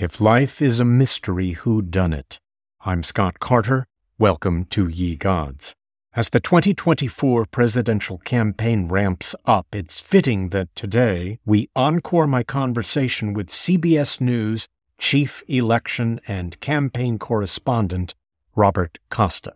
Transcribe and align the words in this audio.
If 0.00 0.18
life 0.18 0.62
is 0.62 0.80
a 0.80 0.84
mystery, 0.86 1.50
who 1.50 1.82
done 1.82 2.14
it? 2.14 2.40
I'm 2.86 3.02
Scott 3.02 3.38
Carter. 3.38 3.86
Welcome 4.18 4.64
to 4.70 4.88
Ye 4.88 5.14
Gods. 5.14 5.74
As 6.14 6.30
the 6.30 6.40
2024 6.40 7.44
presidential 7.44 8.16
campaign 8.16 8.88
ramps 8.88 9.36
up, 9.44 9.66
it's 9.74 10.00
fitting 10.00 10.48
that 10.48 10.74
today 10.74 11.38
we 11.44 11.68
encore 11.76 12.26
my 12.26 12.42
conversation 12.42 13.34
with 13.34 13.48
CBS 13.48 14.22
News 14.22 14.68
chief 14.96 15.42
election 15.48 16.18
and 16.26 16.58
campaign 16.60 17.18
correspondent 17.18 18.14
Robert 18.56 18.98
Costa. 19.10 19.52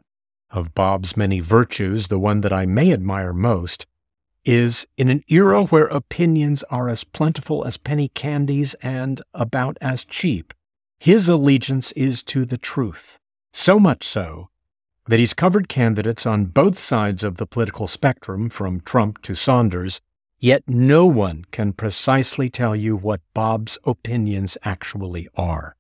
Of 0.51 0.75
Bob's 0.75 1.17
many 1.17 1.41
virtues, 1.41 2.09
the 2.09 2.19
one 2.19 2.43
that 2.43 2.53
I 2.53 2.67
may 2.67 2.93
admire 2.93 3.33
most 3.33 3.87
is 4.45 4.87
in 4.97 5.09
an 5.09 5.23
era 5.29 5.65
where 5.65 5.87
opinions 5.87 6.63
are 6.65 6.89
as 6.89 7.05
plentiful 7.05 7.65
as 7.65 7.77
penny 7.77 8.09
candies 8.09 8.75
and 8.75 9.23
about 9.33 9.77
as 9.81 10.05
cheap. 10.05 10.53
His 10.99 11.29
allegiance 11.29 11.93
is 11.93 12.23
to 12.25 12.45
the 12.45 12.59
truth, 12.59 13.19
so 13.53 13.79
much 13.79 14.05
so 14.05 14.49
that 15.07 15.19
he's 15.19 15.35
covered 15.35 15.69
candidates 15.69 16.25
on 16.25 16.47
both 16.47 16.79
sides 16.79 17.23
of 17.23 17.37
the 17.37 17.47
political 17.47 17.87
spectrum, 17.87 18.49
from 18.49 18.81
Trump 18.81 19.21
to 19.23 19.35
Sanders, 19.35 20.01
yet 20.39 20.63
no 20.67 21.07
one 21.07 21.45
can 21.51 21.73
precisely 21.73 22.49
tell 22.49 22.75
you 22.75 22.97
what 22.97 23.21
Bob's 23.35 23.79
opinions 23.85 24.57
actually 24.65 25.29
are. 25.37 25.77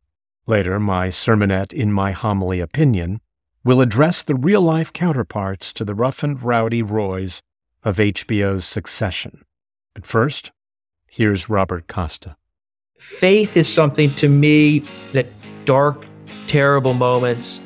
Later, 0.47 0.79
my 0.79 1.09
sermonette 1.09 1.73
in 1.73 1.91
my 1.91 2.13
homily 2.13 2.61
opinion 2.61 3.21
will 3.65 3.81
address 3.81 4.23
the 4.23 4.35
real 4.35 4.61
life 4.61 4.93
counterparts 4.93 5.73
to 5.73 5.87
the 5.87 5.95
rough 5.95 6.23
and 6.23 6.43
rowdy 6.43 6.83
Roys 6.83 7.43
of 7.85 7.99
HBO's 7.99 8.65
Succession. 8.65 9.45
But 9.95 10.07
first, 10.07 10.53
here's 11.07 11.49
Robert 11.49 11.87
Costa. 11.87 12.37
Faith 12.99 13.57
is 13.57 13.73
something 13.73 14.15
to 14.17 14.29
me 14.29 14.83
that 15.13 15.27
dark, 15.65 16.05
terrible 16.47 16.95
moments 16.95 17.61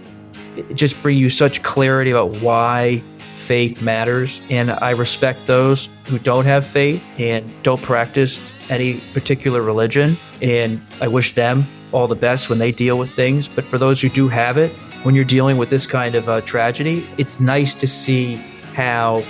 just 0.74 1.00
bring 1.02 1.16
you 1.16 1.30
such 1.30 1.62
clarity 1.62 2.10
about 2.10 2.30
why 2.42 3.02
faith 3.36 3.80
matters. 3.80 4.42
And 4.50 4.72
I 4.72 4.90
respect 4.90 5.46
those 5.46 5.88
who 6.04 6.18
don't 6.18 6.44
have 6.44 6.66
faith 6.66 7.02
and 7.16 7.50
don't 7.62 7.80
practice 7.80 8.52
any 8.68 9.00
particular 9.14 9.62
religion. 9.62 10.18
And 10.42 10.84
I 11.00 11.08
wish 11.08 11.34
them 11.34 11.66
all 11.92 12.06
the 12.06 12.16
best 12.16 12.48
when 12.48 12.58
they 12.58 12.72
deal 12.72 12.98
with 12.98 13.10
things. 13.14 13.48
But 13.48 13.64
for 13.64 13.78
those 13.78 14.00
who 14.00 14.08
do 14.08 14.28
have 14.28 14.58
it, 14.58 14.72
when 15.04 15.14
you're 15.14 15.24
dealing 15.24 15.56
with 15.56 15.70
this 15.70 15.86
kind 15.86 16.14
of 16.14 16.28
uh, 16.28 16.40
tragedy, 16.42 17.08
it's 17.16 17.38
nice 17.38 17.72
to 17.74 17.86
see 17.86 18.36
how 18.74 19.24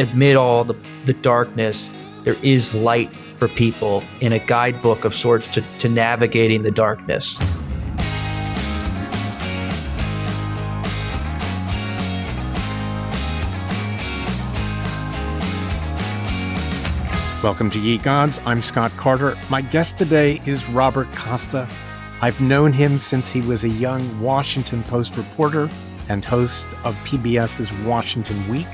amid 0.00 0.34
all 0.34 0.64
the, 0.64 0.74
the 1.04 1.12
darkness, 1.12 1.88
there 2.24 2.36
is 2.42 2.74
light 2.74 3.12
for 3.36 3.48
people 3.48 4.02
in 4.20 4.32
a 4.32 4.38
guidebook 4.38 5.04
of 5.04 5.14
sorts 5.14 5.46
to, 5.48 5.64
to 5.78 5.88
navigating 5.88 6.62
the 6.62 6.70
darkness. 6.70 7.38
Welcome 17.42 17.70
to 17.70 17.78
Ye 17.78 17.98
Gods. 17.98 18.40
I'm 18.46 18.62
Scott 18.62 18.92
Carter. 18.96 19.36
My 19.50 19.60
guest 19.60 19.98
today 19.98 20.40
is 20.46 20.66
Robert 20.70 21.10
Costa. 21.12 21.68
I've 22.22 22.40
known 22.40 22.72
him 22.72 22.98
since 22.98 23.30
he 23.30 23.40
was 23.42 23.64
a 23.64 23.68
young 23.68 24.20
Washington 24.20 24.82
Post 24.84 25.16
reporter 25.16 25.68
and 26.08 26.24
host 26.24 26.66
of 26.84 26.94
PBS's 27.04 27.72
Washington 27.84 28.46
Week. 28.48 28.66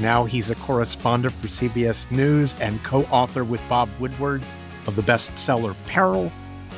Now 0.00 0.24
he's 0.24 0.50
a 0.50 0.54
correspondent 0.56 1.34
for 1.34 1.46
CBS 1.46 2.10
News 2.10 2.56
and 2.60 2.82
co 2.82 3.02
author 3.04 3.44
with 3.44 3.60
Bob 3.68 3.88
Woodward 3.98 4.42
of 4.86 4.96
the 4.96 5.02
bestseller 5.02 5.76
Peril. 5.86 6.32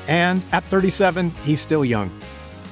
And 0.09 0.43
at 0.53 0.65
37, 0.65 1.31
he's 1.45 1.61
still 1.61 1.85
young. 1.85 2.11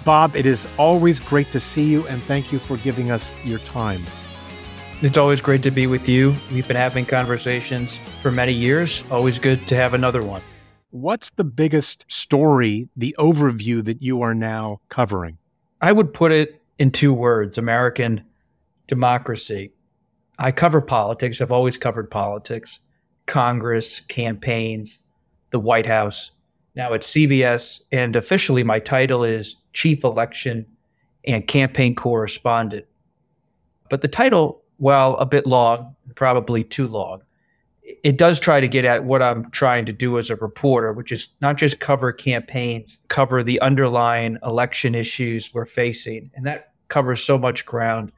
Bob, 0.04 0.34
it 0.34 0.46
is 0.46 0.66
always 0.78 1.20
great 1.20 1.50
to 1.52 1.60
see 1.60 1.88
you 1.88 2.06
and 2.08 2.22
thank 2.24 2.52
you 2.52 2.58
for 2.58 2.76
giving 2.78 3.10
us 3.10 3.34
your 3.44 3.60
time. 3.60 4.04
It's 5.00 5.18
always 5.18 5.40
great 5.40 5.62
to 5.64 5.70
be 5.70 5.86
with 5.86 6.08
you. 6.08 6.34
We've 6.52 6.66
been 6.66 6.76
having 6.76 7.06
conversations 7.06 7.98
for 8.20 8.30
many 8.30 8.52
years. 8.52 9.04
Always 9.10 9.38
good 9.38 9.66
to 9.68 9.76
have 9.76 9.94
another 9.94 10.22
one. 10.22 10.42
What's 10.90 11.30
the 11.30 11.44
biggest 11.44 12.04
story, 12.08 12.88
the 12.96 13.16
overview 13.18 13.82
that 13.84 14.02
you 14.02 14.22
are 14.22 14.34
now 14.34 14.80
covering? 14.90 15.38
I 15.80 15.90
would 15.90 16.12
put 16.12 16.32
it 16.32 16.62
in 16.78 16.90
two 16.90 17.12
words 17.12 17.58
American 17.58 18.24
democracy. 18.86 19.72
I 20.42 20.50
cover 20.50 20.80
politics. 20.80 21.40
I've 21.40 21.52
always 21.52 21.78
covered 21.78 22.10
politics, 22.10 22.80
Congress, 23.26 24.00
campaigns, 24.00 24.98
the 25.50 25.60
White 25.60 25.86
House. 25.86 26.32
Now 26.74 26.94
it's 26.94 27.08
CBS, 27.08 27.80
and 27.92 28.16
officially 28.16 28.64
my 28.64 28.80
title 28.80 29.22
is 29.22 29.56
Chief 29.72 30.02
Election 30.02 30.66
and 31.24 31.46
Campaign 31.46 31.94
Correspondent. 31.94 32.86
But 33.88 34.00
the 34.00 34.08
title, 34.08 34.64
while 34.78 35.14
a 35.18 35.26
bit 35.26 35.46
long, 35.46 35.94
probably 36.16 36.64
too 36.64 36.88
long, 36.88 37.22
it 38.02 38.18
does 38.18 38.40
try 38.40 38.58
to 38.58 38.66
get 38.66 38.84
at 38.84 39.04
what 39.04 39.22
I'm 39.22 39.48
trying 39.52 39.86
to 39.86 39.92
do 39.92 40.18
as 40.18 40.28
a 40.28 40.34
reporter, 40.34 40.92
which 40.92 41.12
is 41.12 41.28
not 41.40 41.56
just 41.56 41.78
cover 41.78 42.10
campaigns, 42.10 42.98
cover 43.06 43.44
the 43.44 43.60
underlying 43.60 44.38
election 44.44 44.96
issues 44.96 45.54
we're 45.54 45.66
facing. 45.66 46.32
And 46.34 46.44
that 46.46 46.72
covers 46.88 47.22
so 47.22 47.38
much 47.38 47.64
ground 47.64 48.10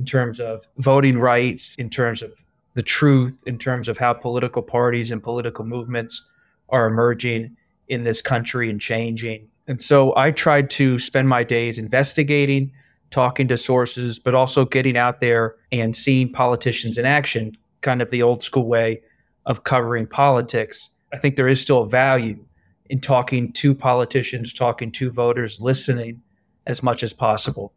in 0.00 0.06
terms 0.06 0.40
of 0.40 0.66
voting 0.78 1.18
rights, 1.18 1.74
in 1.76 1.90
terms 1.90 2.22
of 2.22 2.32
the 2.72 2.82
truth, 2.82 3.44
in 3.46 3.58
terms 3.58 3.86
of 3.86 3.98
how 3.98 4.14
political 4.14 4.62
parties 4.62 5.10
and 5.10 5.22
political 5.22 5.62
movements 5.62 6.22
are 6.70 6.86
emerging 6.86 7.54
in 7.88 8.02
this 8.02 8.22
country 8.22 8.70
and 8.70 8.80
changing. 8.80 9.46
And 9.66 9.82
so 9.82 10.16
I 10.16 10.30
tried 10.30 10.70
to 10.70 10.98
spend 10.98 11.28
my 11.28 11.44
days 11.44 11.78
investigating, 11.78 12.72
talking 13.10 13.46
to 13.48 13.58
sources, 13.58 14.18
but 14.18 14.34
also 14.34 14.64
getting 14.64 14.96
out 14.96 15.20
there 15.20 15.56
and 15.70 15.94
seeing 15.94 16.32
politicians 16.32 16.96
in 16.96 17.04
action, 17.04 17.54
kind 17.82 18.00
of 18.00 18.08
the 18.08 18.22
old 18.22 18.42
school 18.42 18.66
way 18.66 19.02
of 19.44 19.64
covering 19.64 20.06
politics. 20.06 20.88
I 21.12 21.18
think 21.18 21.36
there 21.36 21.48
is 21.48 21.60
still 21.60 21.84
value 21.84 22.42
in 22.88 23.02
talking 23.02 23.52
to 23.52 23.74
politicians, 23.74 24.54
talking 24.54 24.92
to 24.92 25.10
voters, 25.10 25.60
listening 25.60 26.22
as 26.66 26.82
much 26.82 27.02
as 27.02 27.12
possible. 27.12 27.74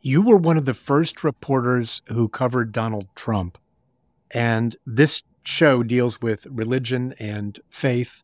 You 0.00 0.22
were 0.22 0.36
one 0.36 0.56
of 0.56 0.64
the 0.64 0.74
first 0.74 1.24
reporters 1.24 2.02
who 2.06 2.28
covered 2.28 2.72
Donald 2.72 3.08
Trump. 3.16 3.58
And 4.30 4.76
this 4.86 5.22
show 5.42 5.82
deals 5.82 6.20
with 6.20 6.46
religion 6.46 7.14
and 7.18 7.58
faith. 7.68 8.22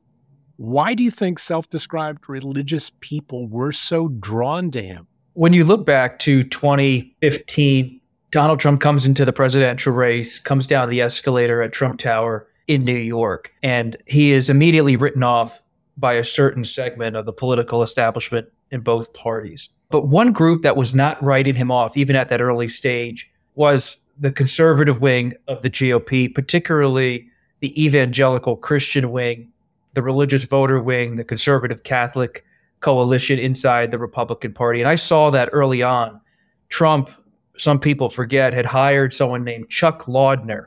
Why 0.56 0.94
do 0.94 1.02
you 1.02 1.10
think 1.10 1.40
self 1.40 1.68
described 1.68 2.28
religious 2.28 2.92
people 3.00 3.48
were 3.48 3.72
so 3.72 4.08
drawn 4.08 4.70
to 4.70 4.82
him? 4.82 5.08
When 5.32 5.52
you 5.52 5.64
look 5.64 5.84
back 5.84 6.20
to 6.20 6.44
2015, 6.44 8.00
Donald 8.30 8.60
Trump 8.60 8.80
comes 8.80 9.04
into 9.04 9.24
the 9.24 9.32
presidential 9.32 9.92
race, 9.92 10.38
comes 10.38 10.68
down 10.68 10.90
the 10.90 11.00
escalator 11.00 11.60
at 11.60 11.72
Trump 11.72 11.98
Tower 11.98 12.46
in 12.68 12.84
New 12.84 12.96
York, 12.96 13.52
and 13.64 13.96
he 14.06 14.30
is 14.30 14.48
immediately 14.48 14.94
written 14.96 15.24
off 15.24 15.60
by 15.96 16.14
a 16.14 16.24
certain 16.24 16.64
segment 16.64 17.16
of 17.16 17.26
the 17.26 17.32
political 17.32 17.82
establishment 17.82 18.46
in 18.70 18.80
both 18.80 19.12
parties. 19.12 19.70
But 19.94 20.08
one 20.08 20.32
group 20.32 20.62
that 20.62 20.76
was 20.76 20.92
not 20.92 21.22
writing 21.22 21.54
him 21.54 21.70
off, 21.70 21.96
even 21.96 22.16
at 22.16 22.28
that 22.30 22.40
early 22.40 22.66
stage, 22.66 23.30
was 23.54 23.96
the 24.18 24.32
conservative 24.32 25.00
wing 25.00 25.34
of 25.46 25.62
the 25.62 25.70
GOP, 25.70 26.34
particularly 26.34 27.28
the 27.60 27.80
evangelical 27.80 28.56
Christian 28.56 29.12
wing, 29.12 29.52
the 29.92 30.02
religious 30.02 30.46
voter 30.46 30.82
wing, 30.82 31.14
the 31.14 31.22
conservative 31.22 31.84
Catholic 31.84 32.44
coalition 32.80 33.38
inside 33.38 33.92
the 33.92 33.98
Republican 34.00 34.52
Party. 34.52 34.80
And 34.80 34.88
I 34.88 34.96
saw 34.96 35.30
that 35.30 35.50
early 35.52 35.84
on. 35.84 36.20
Trump, 36.70 37.08
some 37.56 37.78
people 37.78 38.10
forget, 38.10 38.52
had 38.52 38.66
hired 38.66 39.12
someone 39.12 39.44
named 39.44 39.70
Chuck 39.70 40.06
Laudner 40.06 40.66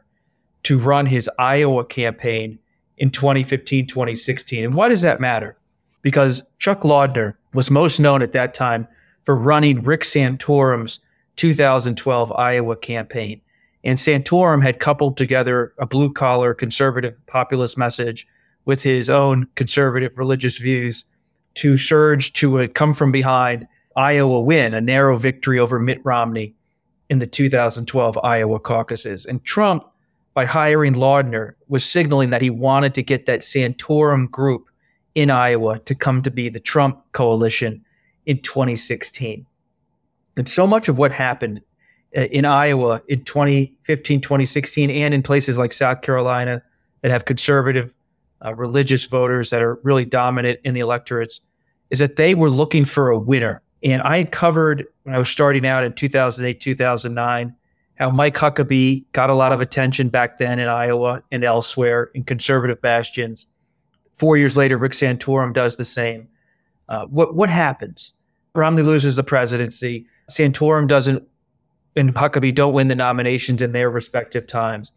to 0.64 0.80
run 0.80 1.06
his 1.06 1.30
Iowa 1.38 1.84
campaign 1.84 2.60
in 2.98 3.12
2015, 3.12 3.88
2016. 3.88 4.64
And 4.64 4.74
why 4.74 4.88
does 4.88 5.02
that 5.02 5.20
matter? 5.20 5.58
Because 6.02 6.44
Chuck 6.60 6.84
Laudner 6.84 7.34
was 7.54 7.70
most 7.70 8.00
known 8.00 8.22
at 8.22 8.32
that 8.32 8.54
time 8.54 8.88
for 9.28 9.36
running 9.36 9.84
Rick 9.84 10.04
Santorum's 10.04 11.02
2012 11.36 12.32
Iowa 12.32 12.78
campaign. 12.78 13.42
And 13.84 14.00
Santorum 14.00 14.64
had 14.64 14.80
coupled 14.80 15.18
together 15.18 15.74
a 15.80 15.86
blue 15.86 16.14
collar 16.14 16.54
conservative 16.54 17.14
populist 17.28 17.78
message 17.78 18.26
with 18.64 18.82
his 18.84 19.10
own 19.10 19.50
conservative 19.56 20.18
religious 20.18 20.60
views 20.60 21.04
to 21.56 21.76
surge 21.76 22.32
to 22.34 22.60
a 22.60 22.70
come 22.70 22.94
from 22.94 23.12
behind 23.12 23.68
Iowa 23.98 24.40
win, 24.40 24.74
a 24.74 24.80
narrow 24.80 25.18
victory 25.18 25.60
over 25.60 25.78
Mitt 25.78 26.00
Romney 26.06 26.56
in 27.10 27.20
the 27.20 27.28
2012 27.28 28.18
Iowa 28.24 28.62
caucuses. 28.62 29.26
And 29.26 29.44
Trump, 29.44 29.84
by 30.36 30.46
hiring 30.46 30.94
Laudner, 30.94 31.56
was 31.68 31.84
signaling 31.84 32.30
that 32.30 32.42
he 32.42 32.50
wanted 32.50 32.94
to 32.94 33.04
get 33.04 33.26
that 33.26 33.42
Santorum 33.42 34.32
group 34.32 34.70
in 35.16 35.30
Iowa 35.30 35.80
to 35.80 35.96
come 35.96 36.22
to 36.22 36.32
be 36.32 36.48
the 36.48 36.62
Trump 36.62 37.04
coalition 37.12 37.84
in 38.28 38.40
2016. 38.42 39.48
And 40.36 40.48
so 40.48 40.68
much 40.68 40.88
of 40.88 41.00
what 41.00 41.12
happened 41.12 41.62
uh, 42.16 42.22
in 42.22 42.46
Iowa 42.46 43.02
in 43.08 43.24
2015, 43.24 44.22
2016, 44.22 44.92
and 44.92 45.14
in 45.14 45.24
places 45.24 45.58
like 45.58 45.74
South 45.74 46.02
Carolina 46.02 46.62
that 47.02 47.10
have 47.10 47.26
conservative 47.26 47.94
uh, 48.46 48.54
religious 48.54 49.06
voters 49.06 49.50
that 49.50 49.64
are 49.64 49.80
really 49.82 50.06
dominant 50.06 50.60
in 50.64 50.76
the 50.76 50.82
electorates, 50.82 51.40
is 51.90 52.00
that 52.00 52.18
they 52.18 52.36
were 52.36 52.52
looking 52.52 52.86
for 52.86 53.10
a 53.10 53.18
winner. 53.18 53.64
And 53.82 54.02
I 54.02 54.18
had 54.18 54.32
covered 54.32 54.86
when 55.04 55.16
I 55.16 55.20
was 55.20 55.30
starting 55.30 55.66
out 55.66 55.84
in 55.84 55.94
2008, 55.94 56.60
2009, 56.60 57.56
how 57.96 58.10
Mike 58.12 58.36
Huckabee 58.36 59.06
got 59.14 59.30
a 59.30 59.34
lot 59.34 59.54
of 59.54 59.62
attention 59.62 60.10
back 60.10 60.38
then 60.38 60.60
in 60.60 60.68
Iowa 60.68 61.24
and 61.32 61.44
elsewhere 61.44 62.12
in 62.14 62.26
conservative 62.26 62.82
bastions. 62.82 63.48
Four 64.14 64.36
years 64.38 64.58
later, 64.58 64.78
Rick 64.78 64.92
Santorum 64.92 65.54
does 65.54 65.78
the 65.78 65.86
same. 65.86 66.28
Uh, 66.90 67.06
what 67.06 67.36
what 67.36 67.50
happens? 67.50 68.14
Romney 68.56 68.82
loses 68.82 69.16
the 69.16 69.24
presidency. 69.24 70.08
Santorum 70.30 70.88
doesn't, 70.88 71.24
and 71.96 72.14
Huckabee 72.14 72.56
don't 72.56 72.74
win 72.74 72.88
the 72.88 72.96
nominations 72.96 73.62
in 73.62 73.72
their 73.72 73.90
respective 73.90 74.48
times. 74.48 74.92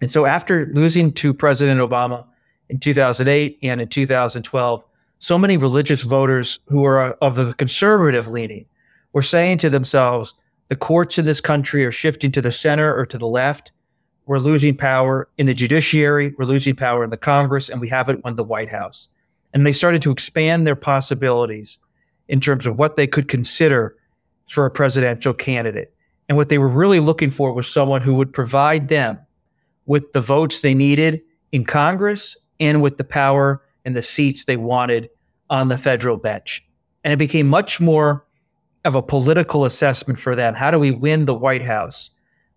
And 0.00 0.10
so, 0.10 0.24
after 0.24 0.66
losing 0.72 1.12
to 1.14 1.34
President 1.34 1.80
Obama 1.80 2.24
in 2.68 2.78
2008 2.78 3.58
and 3.62 3.80
in 3.80 3.88
2012, 3.88 4.84
so 5.18 5.38
many 5.38 5.56
religious 5.56 6.02
voters 6.02 6.60
who 6.68 6.84
are 6.84 7.12
of 7.20 7.36
the 7.36 7.52
conservative 7.54 8.28
leaning 8.28 8.66
were 9.12 9.22
saying 9.22 9.58
to 9.58 9.68
themselves, 9.70 10.34
the 10.68 10.76
courts 10.76 11.18
in 11.18 11.26
this 11.26 11.40
country 11.40 11.84
are 11.84 11.92
shifting 11.92 12.32
to 12.32 12.40
the 12.40 12.52
center 12.52 12.96
or 12.96 13.04
to 13.04 13.18
the 13.18 13.26
left. 13.26 13.72
We're 14.26 14.38
losing 14.38 14.76
power 14.76 15.28
in 15.36 15.46
the 15.46 15.54
judiciary, 15.54 16.34
we're 16.38 16.44
losing 16.44 16.76
power 16.76 17.02
in 17.02 17.10
the 17.10 17.16
Congress, 17.16 17.68
and 17.68 17.80
we 17.80 17.88
haven't 17.88 18.24
won 18.24 18.36
the 18.36 18.44
White 18.44 18.70
House. 18.70 19.08
And 19.52 19.66
they 19.66 19.72
started 19.72 20.02
to 20.02 20.10
expand 20.10 20.66
their 20.66 20.76
possibilities 20.76 21.78
in 22.28 22.40
terms 22.40 22.66
of 22.66 22.78
what 22.78 22.96
they 22.96 23.06
could 23.06 23.28
consider 23.28 23.96
for 24.48 24.66
a 24.66 24.70
presidential 24.70 25.34
candidate. 25.34 25.92
And 26.28 26.36
what 26.36 26.48
they 26.48 26.58
were 26.58 26.68
really 26.68 27.00
looking 27.00 27.30
for 27.30 27.52
was 27.52 27.66
someone 27.66 28.02
who 28.02 28.14
would 28.14 28.32
provide 28.32 28.88
them 28.88 29.18
with 29.86 30.12
the 30.12 30.20
votes 30.20 30.60
they 30.60 30.74
needed 30.74 31.22
in 31.50 31.64
Congress 31.64 32.36
and 32.60 32.80
with 32.80 32.96
the 32.96 33.04
power 33.04 33.62
and 33.84 33.96
the 33.96 34.02
seats 34.02 34.44
they 34.44 34.56
wanted 34.56 35.10
on 35.48 35.68
the 35.68 35.76
federal 35.76 36.16
bench. 36.16 36.64
And 37.02 37.12
it 37.12 37.16
became 37.16 37.48
much 37.48 37.80
more 37.80 38.24
of 38.84 38.94
a 38.94 39.02
political 39.02 39.64
assessment 39.64 40.18
for 40.18 40.36
them. 40.36 40.54
How 40.54 40.70
do 40.70 40.78
we 40.78 40.90
win 40.90 41.24
the 41.24 41.34
White 41.34 41.62
House? 41.62 42.10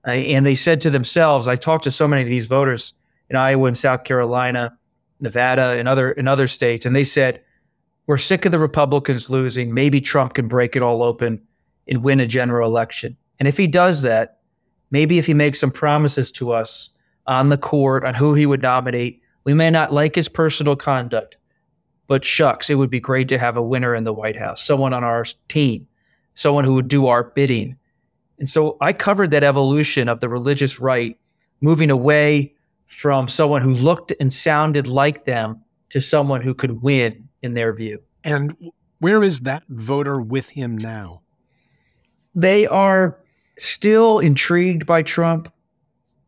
Uh, 0.05 0.11
and 0.11 0.45
they 0.45 0.55
said 0.55 0.81
to 0.81 0.89
themselves, 0.89 1.47
I 1.47 1.55
talked 1.55 1.85
to 1.85 1.91
so 1.91 2.07
many 2.07 2.21
of 2.21 2.29
these 2.29 2.47
voters 2.47 2.93
in 3.29 3.35
Iowa 3.35 3.67
and 3.67 3.77
South 3.77 4.03
Carolina, 4.03 4.77
Nevada, 5.23 5.77
and 5.79 5.87
other 5.87 6.11
in 6.11 6.27
other 6.27 6.47
states, 6.47 6.85
and 6.85 6.95
they 6.95 7.03
said, 7.03 7.41
We're 8.05 8.17
sick 8.17 8.45
of 8.45 8.51
the 8.51 8.59
Republicans 8.59 9.29
losing. 9.29 9.73
Maybe 9.73 10.01
Trump 10.01 10.35
can 10.35 10.47
break 10.47 10.75
it 10.75 10.83
all 10.83 11.01
open 11.01 11.41
and 11.87 12.03
win 12.03 12.19
a 12.19 12.27
general 12.27 12.69
election. 12.69 13.17
And 13.39 13.47
if 13.47 13.57
he 13.57 13.67
does 13.67 14.03
that, 14.03 14.39
maybe 14.91 15.17
if 15.17 15.25
he 15.25 15.33
makes 15.33 15.59
some 15.59 15.71
promises 15.71 16.31
to 16.33 16.51
us 16.51 16.89
on 17.25 17.49
the 17.49 17.57
court 17.57 18.05
on 18.05 18.13
who 18.13 18.35
he 18.35 18.45
would 18.45 18.61
nominate, 18.61 19.21
we 19.43 19.53
may 19.53 19.69
not 19.69 19.91
like 19.91 20.15
his 20.15 20.29
personal 20.29 20.75
conduct, 20.75 21.37
but 22.07 22.23
shucks, 22.23 22.69
it 22.69 22.75
would 22.75 22.89
be 22.89 22.99
great 22.99 23.29
to 23.29 23.39
have 23.39 23.57
a 23.57 23.63
winner 23.63 23.95
in 23.95 24.03
the 24.03 24.13
White 24.13 24.37
House, 24.37 24.63
someone 24.63 24.93
on 24.93 25.03
our 25.03 25.25
team 25.47 25.87
someone 26.35 26.65
who 26.65 26.73
would 26.73 26.87
do 26.87 27.07
our 27.07 27.23
bidding. 27.23 27.77
And 28.39 28.49
so 28.49 28.77
I 28.81 28.93
covered 28.93 29.31
that 29.31 29.43
evolution 29.43 30.09
of 30.09 30.19
the 30.19 30.29
religious 30.29 30.79
right, 30.79 31.17
moving 31.61 31.91
away 31.91 32.53
from 32.93 33.27
someone 33.27 33.61
who 33.61 33.73
looked 33.73 34.13
and 34.19 34.31
sounded 34.31 34.87
like 34.87 35.25
them 35.25 35.61
to 35.89 35.99
someone 35.99 36.41
who 36.41 36.53
could 36.53 36.81
win 36.81 37.27
in 37.41 37.53
their 37.53 37.73
view. 37.73 37.99
And 38.23 38.55
where 38.99 39.21
is 39.21 39.41
that 39.41 39.63
voter 39.69 40.21
with 40.21 40.49
him 40.49 40.77
now? 40.77 41.21
They 42.35 42.65
are 42.67 43.19
still 43.59 44.19
intrigued 44.19 44.85
by 44.85 45.01
Trump, 45.03 45.51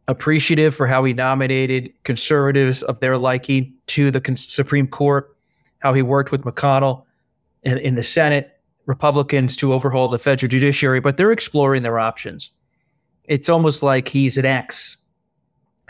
appreciative 0.07 0.75
for 0.75 0.85
how 0.85 1.03
he 1.03 1.13
nominated 1.13 1.93
conservatives 2.03 2.83
of 2.83 2.99
their 2.99 3.17
liking 3.17 3.73
to 3.87 4.11
the 4.11 4.21
Supreme 4.35 4.87
Court, 4.87 5.35
how 5.79 5.93
he 5.93 6.01
worked 6.01 6.31
with 6.31 6.43
McConnell 6.43 7.05
in, 7.63 7.77
in 7.77 7.95
the 7.95 8.03
Senate, 8.03 8.59
Republicans 8.85 9.55
to 9.55 9.73
overhaul 9.73 10.07
the 10.07 10.19
federal 10.19 10.49
judiciary, 10.49 10.99
but 10.99 11.17
they're 11.17 11.31
exploring 11.31 11.81
their 11.81 11.97
options. 11.97 12.51
It's 13.23 13.49
almost 13.49 13.81
like 13.81 14.07
he's 14.07 14.37
an 14.37 14.45
ex 14.45 14.97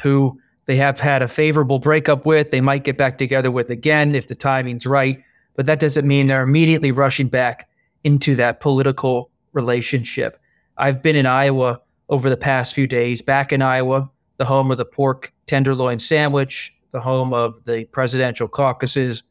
who 0.01 0.39
they 0.65 0.75
have 0.77 0.99
had 0.99 1.21
a 1.21 1.27
favorable 1.27 1.79
breakup 1.79 2.25
with. 2.25 2.51
They 2.51 2.61
might 2.61 2.83
get 2.83 2.97
back 2.97 3.17
together 3.17 3.51
with 3.51 3.69
again 3.69 4.15
if 4.15 4.27
the 4.27 4.35
timing's 4.35 4.85
right, 4.85 5.23
but 5.55 5.65
that 5.67 5.79
doesn't 5.79 6.07
mean 6.07 6.27
they're 6.27 6.43
immediately 6.43 6.91
rushing 6.91 7.27
back 7.27 7.69
into 8.03 8.35
that 8.35 8.59
political 8.59 9.29
relationship. 9.53 10.39
I've 10.77 11.01
been 11.01 11.15
in 11.15 11.25
Iowa 11.25 11.81
over 12.09 12.29
the 12.29 12.37
past 12.37 12.73
few 12.73 12.87
days, 12.87 13.21
back 13.21 13.51
in 13.51 13.61
Iowa, 13.61 14.09
the 14.37 14.45
home 14.45 14.71
of 14.71 14.77
the 14.77 14.85
pork 14.85 15.31
tenderloin 15.47 15.99
sandwich, 15.99 16.73
the 16.91 16.99
home 16.99 17.33
of 17.33 17.63
the 17.65 17.85
presidential 17.85 18.47
caucuses. 18.47 19.23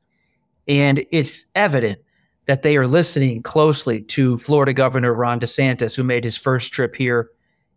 And 0.66 1.04
it's 1.10 1.46
evident 1.54 2.00
that 2.46 2.62
they 2.62 2.76
are 2.76 2.86
listening 2.86 3.42
closely 3.42 4.02
to 4.02 4.36
Florida 4.38 4.72
Governor 4.72 5.14
Ron 5.14 5.40
DeSantis, 5.40 5.94
who 5.96 6.04
made 6.04 6.25
his 6.25 6.36
first 6.36 6.72
trip 6.72 6.94
here 6.94 7.31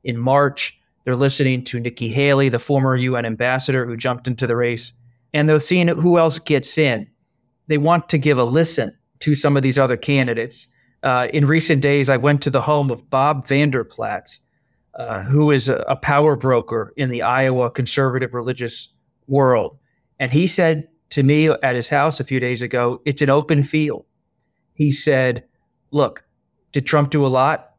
in 0.03 0.17
March. 0.17 0.76
They're 1.07 1.15
listening 1.15 1.63
to 1.63 1.79
Nikki 1.79 2.09
Haley, 2.09 2.49
the 2.49 2.59
former 2.59 2.97
UN 2.97 3.25
ambassador 3.25 3.85
who 3.85 3.95
jumped 3.95 4.27
into 4.27 4.45
the 4.45 4.57
race, 4.57 4.91
and 5.33 5.47
they're 5.47 5.57
seeing 5.57 5.87
who 5.87 6.17
else 6.17 6.37
gets 6.37 6.77
in. 6.77 7.07
They 7.67 7.77
want 7.77 8.09
to 8.09 8.17
give 8.17 8.37
a 8.37 8.43
listen 8.43 8.93
to 9.21 9.33
some 9.33 9.55
of 9.55 9.63
these 9.63 9.79
other 9.79 9.95
candidates. 9.95 10.67
Uh, 11.03 11.29
in 11.33 11.47
recent 11.47 11.81
days, 11.81 12.09
I 12.09 12.17
went 12.17 12.41
to 12.41 12.49
the 12.49 12.61
home 12.61 12.91
of 12.91 13.09
Bob 13.09 13.47
Vander 13.47 13.85
Plaats, 13.85 14.41
uh, 14.95 15.23
who 15.23 15.51
is 15.51 15.69
a, 15.69 15.77
a 15.87 15.95
power 15.95 16.35
broker 16.35 16.93
in 16.97 17.09
the 17.09 17.21
Iowa 17.21 17.71
conservative 17.71 18.33
religious 18.33 18.89
world. 19.27 19.77
And 20.19 20.33
he 20.33 20.45
said 20.45 20.89
to 21.11 21.23
me 21.23 21.47
at 21.47 21.75
his 21.75 21.87
house 21.87 22.19
a 22.19 22.25
few 22.25 22.41
days 22.41 22.61
ago, 22.61 23.01
it's 23.05 23.21
an 23.21 23.29
open 23.29 23.63
field 23.63 24.03
he 24.77 24.91
said, 24.91 25.43
look, 25.89 26.23
did 26.71 26.85
Trump 26.85 27.09
do 27.09 27.25
a 27.25 27.27
lot? 27.27 27.71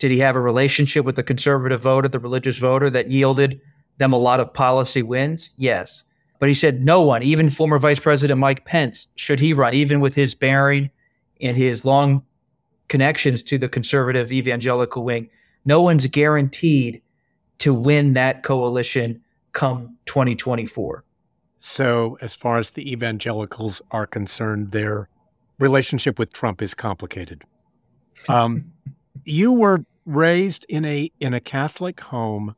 Did 0.00 0.10
he 0.10 0.18
have 0.18 0.34
a 0.34 0.40
relationship 0.40 1.04
with 1.04 1.14
the 1.14 1.22
conservative 1.22 1.82
voter, 1.82 2.08
the 2.08 2.18
religious 2.18 2.58
voter 2.58 2.90
that 2.90 3.10
yielded 3.10 3.60
them 3.98 4.12
a 4.12 4.18
lot 4.18 4.40
of 4.40 4.52
policy 4.52 5.02
wins? 5.02 5.50
Yes. 5.56 6.02
But 6.40 6.48
he 6.48 6.54
said 6.54 6.82
no 6.82 7.02
one, 7.02 7.22
even 7.22 7.50
former 7.50 7.78
Vice 7.78 8.00
President 8.00 8.40
Mike 8.40 8.64
Pence, 8.64 9.08
should 9.14 9.38
he 9.38 9.52
run, 9.52 9.74
even 9.74 10.00
with 10.00 10.14
his 10.14 10.34
bearing 10.34 10.90
and 11.40 11.56
his 11.56 11.84
long 11.84 12.24
connections 12.88 13.42
to 13.44 13.58
the 13.58 13.68
conservative 13.68 14.32
evangelical 14.32 15.04
wing, 15.04 15.28
no 15.66 15.82
one's 15.82 16.06
guaranteed 16.06 17.02
to 17.58 17.74
win 17.74 18.14
that 18.14 18.42
coalition 18.42 19.20
come 19.52 19.96
2024. 20.06 21.04
So, 21.58 22.16
as 22.22 22.34
far 22.34 22.56
as 22.56 22.70
the 22.70 22.90
evangelicals 22.90 23.82
are 23.90 24.06
concerned, 24.06 24.70
they're 24.70 25.10
relationship 25.58 26.18
with 26.18 26.32
Trump 26.32 26.62
is 26.62 26.72
complicated. 26.72 27.44
Um, 28.30 28.72
you 29.24 29.52
were 29.52 29.84
raised 30.06 30.66
in 30.68 30.84
a 30.84 31.10
in 31.20 31.34
a 31.34 31.40
Catholic 31.40 32.00
home, 32.00 32.54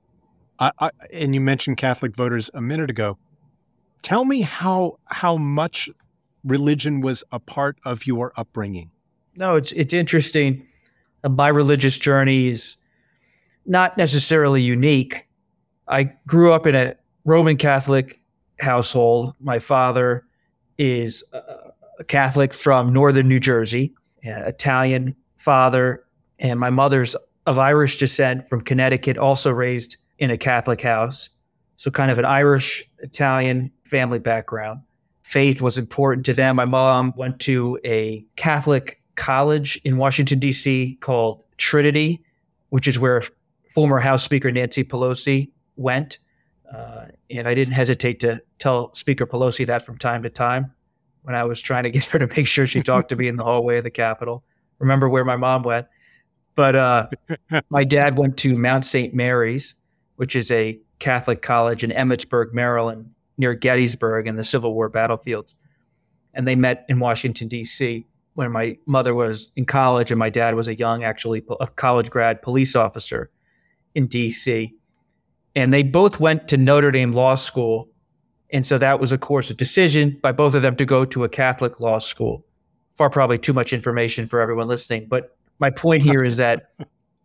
I, 0.58 0.72
I, 0.78 0.90
and 1.12 1.34
you 1.34 1.40
mentioned 1.40 1.76
Catholic 1.76 2.14
voters 2.14 2.50
a 2.54 2.60
minute 2.60 2.90
ago. 2.90 3.18
Tell 4.02 4.24
me 4.24 4.42
how 4.42 4.98
how 5.06 5.36
much 5.36 5.90
religion 6.44 7.00
was 7.00 7.24
a 7.32 7.38
part 7.38 7.78
of 7.84 8.06
your 8.06 8.32
upbringing. 8.36 8.90
No, 9.36 9.56
it's 9.56 9.72
it's 9.72 9.94
interesting. 9.94 10.66
Uh, 11.24 11.28
my 11.28 11.48
religious 11.48 11.98
journey 11.98 12.48
is 12.48 12.76
not 13.66 13.96
necessarily 13.96 14.62
unique. 14.62 15.28
I 15.88 16.04
grew 16.26 16.52
up 16.52 16.66
in 16.66 16.74
a 16.74 16.96
Roman 17.24 17.56
Catholic 17.56 18.20
household. 18.58 19.34
My 19.40 19.58
father 19.58 20.24
is 20.78 21.22
a 21.32 22.04
Catholic 22.04 22.54
from 22.54 22.92
northern 22.92 23.28
New 23.28 23.40
Jersey, 23.40 23.94
Italian 24.22 25.14
father, 25.36 26.04
and 26.38 26.58
my 26.58 26.70
mother's 26.70 27.14
of 27.46 27.58
Irish 27.58 27.98
descent 27.98 28.48
from 28.48 28.60
Connecticut, 28.60 29.18
also 29.18 29.50
raised 29.50 29.96
in 30.18 30.30
a 30.30 30.38
Catholic 30.38 30.80
house. 30.80 31.30
So, 31.76 31.90
kind 31.90 32.10
of 32.10 32.18
an 32.18 32.24
Irish 32.24 32.88
Italian 32.98 33.72
family 33.84 34.18
background. 34.18 34.80
Faith 35.22 35.60
was 35.60 35.78
important 35.78 36.26
to 36.26 36.34
them. 36.34 36.56
My 36.56 36.64
mom 36.64 37.12
went 37.16 37.40
to 37.40 37.78
a 37.84 38.24
Catholic 38.36 39.00
college 39.16 39.80
in 39.84 39.96
Washington, 39.96 40.38
D.C. 40.38 40.98
called 41.00 41.42
Trinity, 41.56 42.22
which 42.70 42.88
is 42.88 42.98
where 42.98 43.22
former 43.74 43.98
House 43.98 44.22
Speaker 44.22 44.50
Nancy 44.50 44.84
Pelosi 44.84 45.50
went. 45.76 46.18
Uh, 46.72 47.06
and 47.30 47.48
I 47.48 47.54
didn't 47.54 47.74
hesitate 47.74 48.20
to 48.20 48.40
tell 48.58 48.94
Speaker 48.94 49.26
Pelosi 49.26 49.66
that 49.66 49.84
from 49.84 49.98
time 49.98 50.22
to 50.22 50.30
time 50.30 50.72
when 51.22 51.34
I 51.34 51.44
was 51.44 51.60
trying 51.60 51.84
to 51.84 51.90
get 51.90 52.04
her 52.06 52.18
to 52.18 52.26
make 52.26 52.46
sure 52.46 52.66
she 52.66 52.82
talked 52.82 53.08
to 53.10 53.16
me 53.16 53.28
in 53.28 53.36
the 53.36 53.44
hallway 53.44 53.78
of 53.78 53.84
the 53.84 53.90
Capitol. 53.90 54.44
Remember 54.78 55.08
where 55.08 55.24
my 55.24 55.36
mom 55.36 55.62
went. 55.62 55.86
But 56.54 56.76
uh, 56.76 57.06
my 57.70 57.84
dad 57.84 58.18
went 58.18 58.36
to 58.38 58.56
Mount 58.56 58.84
St. 58.84 59.14
Mary's, 59.14 59.74
which 60.16 60.36
is 60.36 60.50
a 60.50 60.78
Catholic 60.98 61.42
college 61.42 61.82
in 61.82 61.90
Emmitsburg, 61.90 62.52
Maryland, 62.52 63.10
near 63.38 63.54
Gettysburg 63.54 64.26
and 64.26 64.38
the 64.38 64.44
Civil 64.44 64.74
War 64.74 64.88
battlefields. 64.88 65.54
And 66.34 66.46
they 66.46 66.54
met 66.54 66.84
in 66.88 66.98
Washington, 66.98 67.48
D.C. 67.48 68.06
when 68.34 68.52
my 68.52 68.78
mother 68.86 69.14
was 69.14 69.50
in 69.56 69.66
college 69.66 70.10
and 70.10 70.18
my 70.18 70.30
dad 70.30 70.54
was 70.54 70.68
a 70.68 70.76
young, 70.76 71.04
actually, 71.04 71.42
a 71.60 71.66
college 71.66 72.10
grad 72.10 72.42
police 72.42 72.76
officer 72.76 73.30
in 73.94 74.06
D.C. 74.06 74.72
And 75.54 75.72
they 75.72 75.82
both 75.82 76.20
went 76.20 76.48
to 76.48 76.56
Notre 76.56 76.90
Dame 76.90 77.12
Law 77.12 77.34
School 77.34 77.88
and 78.52 78.66
so 78.66 78.76
that 78.78 79.00
was, 79.00 79.12
of 79.12 79.20
course, 79.20 79.50
a 79.50 79.54
decision 79.54 80.18
by 80.22 80.32
both 80.32 80.54
of 80.54 80.62
them 80.62 80.76
to 80.76 80.84
go 80.84 81.04
to 81.06 81.24
a 81.24 81.28
Catholic 81.28 81.80
law 81.80 81.98
school. 81.98 82.44
far 82.96 83.08
probably 83.08 83.38
too 83.38 83.54
much 83.54 83.72
information 83.72 84.26
for 84.26 84.40
everyone 84.40 84.68
listening. 84.68 85.06
But 85.08 85.34
my 85.62 85.70
point 85.70 86.02
here 86.02 86.24
is 86.24 86.38
that 86.38 86.72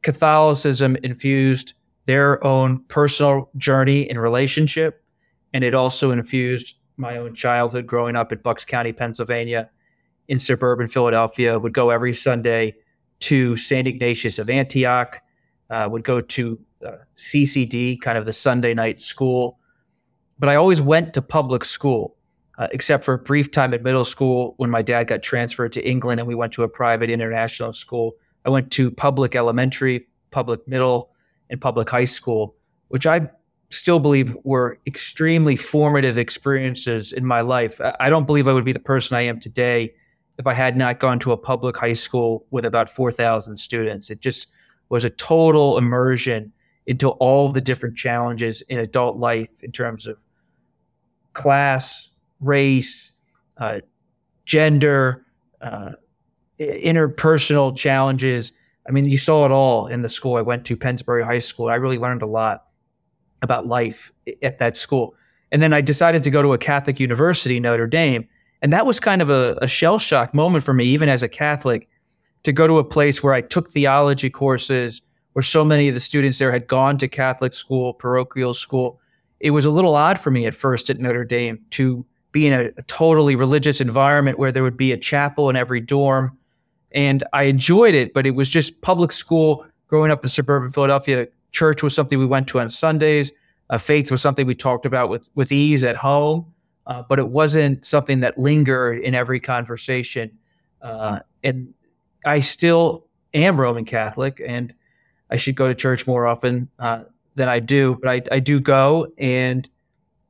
Catholicism 0.03 0.95
infused 0.97 1.73
their 2.05 2.41
own 2.45 2.83
personal 2.87 3.49
journey 3.57 4.07
and 4.07 4.21
relationship, 4.21 5.03
and 5.55 5.63
it 5.63 5.73
also 5.73 6.11
infused 6.11 6.75
my 6.97 7.17
own 7.17 7.33
childhood 7.33 7.87
growing 7.87 8.15
up 8.15 8.31
in 8.31 8.37
Bucks 8.37 8.63
County, 8.63 8.93
Pennsylvania, 8.93 9.71
in 10.27 10.39
suburban 10.39 10.87
Philadelphia. 10.87 11.57
Would 11.57 11.73
go 11.73 11.89
every 11.89 12.13
Sunday 12.13 12.75
to 13.21 13.57
St. 13.57 13.87
Ignatius 13.87 14.37
of 14.37 14.51
Antioch. 14.51 15.19
Uh, 15.71 15.89
would 15.91 16.03
go 16.03 16.21
to 16.21 16.59
uh, 16.85 16.91
CCD, 17.15 17.99
kind 17.99 18.19
of 18.19 18.25
the 18.25 18.33
Sunday 18.33 18.75
night 18.75 18.99
school. 18.99 19.57
But 20.37 20.49
I 20.49 20.55
always 20.55 20.79
went 20.79 21.15
to 21.15 21.23
public 21.23 21.65
school, 21.65 22.15
uh, 22.59 22.67
except 22.71 23.03
for 23.03 23.15
a 23.15 23.17
brief 23.17 23.49
time 23.49 23.73
at 23.73 23.81
middle 23.81 24.05
school 24.05 24.53
when 24.57 24.69
my 24.69 24.83
dad 24.83 25.07
got 25.07 25.23
transferred 25.23 25.73
to 25.73 25.89
England 25.89 26.19
and 26.19 26.27
we 26.27 26.35
went 26.35 26.53
to 26.53 26.61
a 26.61 26.69
private 26.69 27.09
international 27.09 27.73
school. 27.73 28.13
I 28.47 28.49
went 28.49 28.71
to 28.71 28.89
public 28.89 29.35
elementary, 29.35 30.07
public 30.31 30.65
middle, 30.67 31.11
and 31.49 31.59
public 31.59 31.89
high 31.89 32.05
school, 32.05 32.55
which 32.87 33.05
I 33.05 33.29
still 33.69 33.99
believe 33.99 34.35
were 34.45 34.79
extremely 34.87 35.57
formative 35.57 36.17
experiences 36.17 37.11
in 37.11 37.25
my 37.25 37.41
life. 37.41 37.81
I 37.99 38.09
don't 38.09 38.25
believe 38.25 38.47
I 38.47 38.53
would 38.53 38.63
be 38.63 38.71
the 38.71 38.79
person 38.79 39.17
I 39.17 39.23
am 39.23 39.41
today 39.41 39.93
if 40.39 40.47
I 40.47 40.53
had 40.53 40.77
not 40.77 41.01
gone 41.01 41.19
to 41.19 41.33
a 41.33 41.37
public 41.37 41.75
high 41.75 41.93
school 41.93 42.45
with 42.49 42.63
about 42.63 42.89
4,000 42.89 43.57
students. 43.57 44.09
It 44.09 44.21
just 44.21 44.47
was 44.87 45.03
a 45.03 45.09
total 45.09 45.77
immersion 45.77 46.53
into 46.85 47.09
all 47.09 47.51
the 47.51 47.59
different 47.59 47.97
challenges 47.97 48.61
in 48.69 48.79
adult 48.79 49.17
life 49.17 49.61
in 49.61 49.73
terms 49.73 50.07
of 50.07 50.17
class, 51.33 52.09
race, 52.39 53.11
uh, 53.57 53.81
gender, 54.45 55.25
uh, 55.61 55.91
interpersonal 56.59 57.75
challenges. 57.75 58.51
I 58.87 58.91
mean, 58.91 59.05
you 59.05 59.17
saw 59.17 59.45
it 59.45 59.51
all 59.51 59.87
in 59.87 60.01
the 60.01 60.09
school 60.09 60.35
I 60.35 60.41
went 60.41 60.65
to, 60.65 60.77
Pennsbury 60.77 61.23
High 61.23 61.39
School. 61.39 61.69
I 61.69 61.75
really 61.75 61.97
learned 61.97 62.21
a 62.21 62.27
lot 62.27 62.65
about 63.41 63.67
life 63.67 64.11
at 64.41 64.57
that 64.59 64.75
school. 64.75 65.15
And 65.51 65.61
then 65.61 65.73
I 65.73 65.81
decided 65.81 66.23
to 66.23 66.31
go 66.31 66.41
to 66.41 66.53
a 66.53 66.57
Catholic 66.57 66.99
university, 66.99 67.59
Notre 67.59 67.87
Dame. 67.87 68.27
And 68.61 68.73
that 68.73 68.85
was 68.85 68.99
kind 68.99 69.21
of 69.21 69.29
a, 69.29 69.57
a 69.61 69.67
shell 69.67 69.99
shock 69.99 70.33
moment 70.33 70.63
for 70.63 70.73
me, 70.73 70.85
even 70.85 71.09
as 71.09 71.23
a 71.23 71.29
Catholic, 71.29 71.87
to 72.43 72.51
go 72.51 72.67
to 72.67 72.79
a 72.79 72.83
place 72.83 73.21
where 73.21 73.33
I 73.33 73.41
took 73.41 73.69
theology 73.69 74.29
courses, 74.29 75.01
where 75.33 75.43
so 75.43 75.63
many 75.63 75.87
of 75.87 75.93
the 75.93 75.99
students 75.99 76.39
there 76.39 76.51
had 76.51 76.67
gone 76.67 76.97
to 76.97 77.07
Catholic 77.07 77.53
school, 77.53 77.93
parochial 77.93 78.53
school. 78.53 78.99
It 79.39 79.51
was 79.51 79.65
a 79.65 79.69
little 79.69 79.95
odd 79.95 80.17
for 80.17 80.31
me 80.31 80.47
at 80.47 80.55
first 80.55 80.89
at 80.89 80.99
Notre 80.99 81.23
Dame 81.23 81.59
to 81.71 82.05
be 82.31 82.47
in 82.47 82.53
a, 82.53 82.71
a 82.77 82.81
totally 82.83 83.35
religious 83.35 83.79
environment 83.79 84.39
where 84.39 84.51
there 84.51 84.63
would 84.63 84.77
be 84.77 84.91
a 84.91 84.97
chapel 84.97 85.49
in 85.49 85.55
every 85.55 85.79
dorm 85.79 86.37
and 86.97 87.23
I 87.31 87.43
enjoyed 87.43 87.93
it, 87.93 88.11
but 88.11 88.25
it 88.25 88.31
was 88.31 88.49
just 88.49 88.81
public 88.81 89.11
school 89.11 89.63
growing 89.87 90.09
up 90.09 90.23
in 90.23 90.29
suburban 90.29 90.71
Philadelphia. 90.71 91.27
Church 91.51 91.83
was 91.83 91.93
something 91.93 92.17
we 92.17 92.25
went 92.25 92.47
to 92.47 92.59
on 92.59 92.71
Sundays. 92.71 93.31
Uh, 93.69 93.77
faith 93.77 94.09
was 94.09 94.19
something 94.19 94.47
we 94.47 94.55
talked 94.55 94.83
about 94.83 95.07
with, 95.07 95.29
with 95.35 95.51
ease 95.51 95.83
at 95.83 95.95
home, 95.95 96.51
uh, 96.87 97.03
but 97.07 97.19
it 97.19 97.29
wasn't 97.29 97.85
something 97.85 98.21
that 98.21 98.39
lingered 98.39 98.97
in 98.97 99.13
every 99.13 99.39
conversation. 99.39 100.31
Uh, 100.81 101.19
and 101.43 101.71
I 102.25 102.39
still 102.39 103.05
am 103.31 103.61
Roman 103.61 103.85
Catholic, 103.85 104.41
and 104.45 104.73
I 105.29 105.37
should 105.37 105.55
go 105.55 105.67
to 105.67 105.75
church 105.75 106.07
more 106.07 106.25
often 106.25 106.67
uh, 106.79 107.03
than 107.35 107.47
I 107.47 107.59
do, 107.59 107.99
but 108.01 108.09
I, 108.09 108.35
I 108.37 108.39
do 108.39 108.59
go, 108.59 109.05
and 109.19 109.69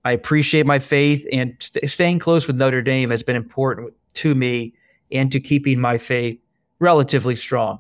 I 0.04 0.12
appreciate 0.12 0.66
my 0.66 0.80
faith. 0.80 1.26
And 1.32 1.56
st- 1.62 1.90
staying 1.90 2.20
close 2.20 2.46
with 2.46 2.58
Notre 2.58 2.82
Dame 2.82 3.10
has 3.12 3.24
been 3.24 3.38
important 3.38 3.94
to 4.16 4.36
me 4.36 4.74
and 5.14 5.32
to 5.32 5.40
keeping 5.40 5.80
my 5.80 5.98
faith 5.98 6.42
relatively 6.80 7.36
strong. 7.36 7.80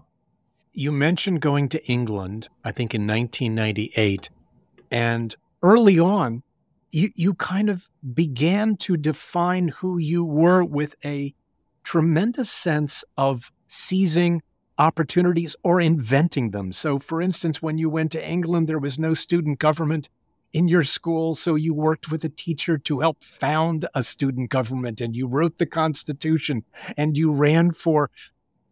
You 0.73 0.91
mentioned 0.91 1.41
going 1.41 1.69
to 1.69 1.85
England, 1.85 2.49
I 2.63 2.71
think 2.71 2.93
in 2.93 3.07
1998. 3.07 4.29
And 4.91 5.35
early 5.63 5.99
on, 5.99 6.43
you, 6.91 7.09
you 7.15 7.33
kind 7.33 7.69
of 7.69 7.89
began 8.13 8.77
to 8.77 8.95
define 8.95 9.69
who 9.69 9.97
you 9.97 10.23
were 10.23 10.63
with 10.63 10.95
a 11.03 11.33
tremendous 11.83 12.51
sense 12.51 13.03
of 13.17 13.51
seizing 13.67 14.41
opportunities 14.77 15.55
or 15.63 15.81
inventing 15.81 16.51
them. 16.51 16.71
So, 16.71 16.99
for 16.99 17.21
instance, 17.21 17.61
when 17.61 17.77
you 17.77 17.89
went 17.89 18.11
to 18.11 18.29
England, 18.29 18.67
there 18.67 18.79
was 18.79 18.99
no 18.99 19.13
student 19.13 19.59
government 19.59 20.09
in 20.53 20.67
your 20.67 20.83
school. 20.83 21.35
So, 21.35 21.55
you 21.55 21.73
worked 21.73 22.11
with 22.11 22.23
a 22.23 22.29
teacher 22.29 22.77
to 22.77 22.99
help 22.99 23.23
found 23.23 23.87
a 23.95 24.03
student 24.03 24.49
government 24.49 25.01
and 25.01 25.15
you 25.15 25.27
wrote 25.27 25.57
the 25.57 25.65
Constitution 25.65 26.63
and 26.95 27.17
you 27.17 27.31
ran 27.31 27.71
for 27.71 28.11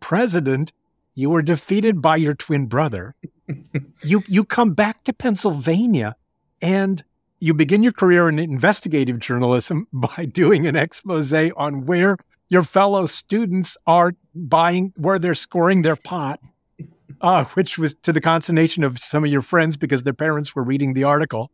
president, 0.05 0.71
you 1.15 1.31
were 1.31 1.41
defeated 1.41 2.00
by 2.00 2.15
your 2.15 2.35
twin 2.35 2.67
brother. 2.67 3.15
you 4.03 4.21
you 4.27 4.43
come 4.43 4.75
back 4.75 5.03
to 5.03 5.12
Pennsylvania 5.12 6.15
and 6.62 7.03
you 7.39 7.55
begin 7.55 7.81
your 7.81 7.91
career 7.91 8.29
in 8.29 8.38
investigative 8.38 9.17
journalism 9.17 9.88
by 9.93 10.25
doing 10.25 10.67
an 10.67 10.75
expose 10.75 11.33
on 11.33 11.88
where 11.88 12.17
your 12.50 12.62
fellow 12.62 13.07
students 13.07 13.77
are 13.88 14.13
buying, 14.35 14.93
where 14.95 15.17
they're 15.17 15.33
scoring 15.33 15.81
their 15.81 15.95
pot, 15.95 16.39
uh, 17.21 17.45
which 17.55 17.79
was 17.79 17.95
to 18.03 18.13
the 18.13 18.21
consternation 18.21 18.83
of 18.83 19.00
some 19.00 19.24
of 19.24 19.31
your 19.31 19.41
friends 19.41 19.75
because 19.75 20.03
their 20.03 20.13
parents 20.13 20.55
were 20.55 20.63
reading 20.63 20.93
the 20.93 21.03
article. 21.03 21.50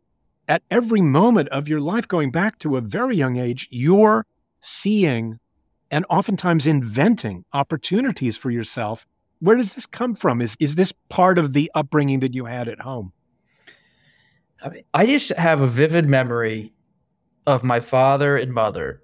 At 0.49 0.61
every 0.69 0.99
moment 0.99 1.47
of 1.49 1.69
your 1.69 1.79
life, 1.79 2.05
going 2.05 2.31
back 2.31 2.59
to 2.59 2.75
a 2.75 2.81
very 2.81 3.15
young 3.15 3.37
age, 3.37 3.69
you're 3.71 4.25
seeing 4.59 5.39
and 5.91 6.05
oftentimes 6.09 6.65
inventing 6.65 7.45
opportunities 7.53 8.37
for 8.37 8.49
yourself. 8.49 9.05
Where 9.39 9.57
does 9.57 9.73
this 9.73 9.85
come 9.85 10.15
from? 10.15 10.41
Is, 10.41 10.55
is 10.59 10.75
this 10.75 10.93
part 11.09 11.37
of 11.37 11.53
the 11.53 11.69
upbringing 11.75 12.21
that 12.21 12.33
you 12.33 12.45
had 12.45 12.67
at 12.67 12.79
home? 12.79 13.11
I, 14.63 14.83
I 14.93 15.05
just 15.05 15.29
have 15.29 15.61
a 15.61 15.67
vivid 15.67 16.07
memory 16.07 16.73
of 17.45 17.63
my 17.63 17.79
father 17.79 18.37
and 18.37 18.53
mother 18.53 19.01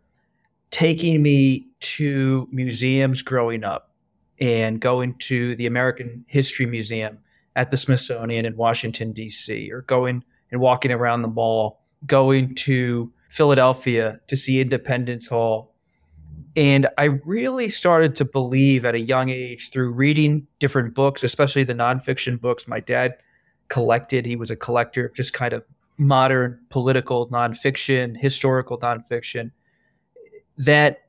taking 0.71 1.21
me 1.21 1.67
to 1.79 2.47
museums 2.51 3.21
growing 3.21 3.63
up 3.63 3.91
and 4.39 4.79
going 4.79 5.15
to 5.15 5.55
the 5.55 5.65
American 5.65 6.23
History 6.27 6.65
Museum 6.65 7.17
at 7.55 7.71
the 7.71 7.77
Smithsonian 7.77 8.45
in 8.45 8.55
Washington, 8.55 9.11
D.C., 9.11 9.71
or 9.71 9.81
going 9.81 10.23
and 10.51 10.61
walking 10.61 10.91
around 10.91 11.23
the 11.23 11.27
mall, 11.27 11.81
going 12.05 12.53
to 12.53 13.11
Philadelphia 13.29 14.19
to 14.27 14.37
see 14.37 14.61
Independence 14.61 15.27
Hall 15.27 15.73
and 16.55 16.87
I 16.97 17.05
really 17.05 17.69
started 17.69 18.15
to 18.17 18.25
believe 18.25 18.85
at 18.85 18.95
a 18.95 18.99
young 18.99 19.29
age 19.29 19.69
through 19.69 19.91
reading 19.91 20.47
different 20.59 20.95
books, 20.95 21.23
especially 21.23 21.63
the 21.63 21.73
nonfiction 21.73 22.41
books 22.41 22.67
my 22.67 22.79
dad 22.79 23.15
collected. 23.67 24.25
He 24.25 24.35
was 24.35 24.49
a 24.49 24.55
collector 24.55 25.05
of 25.05 25.13
just 25.13 25.33
kind 25.33 25.53
of 25.53 25.63
modern 25.97 26.59
political 26.69 27.27
nonfiction, 27.29 28.17
historical 28.17 28.77
nonfiction, 28.79 29.51
that 30.57 31.03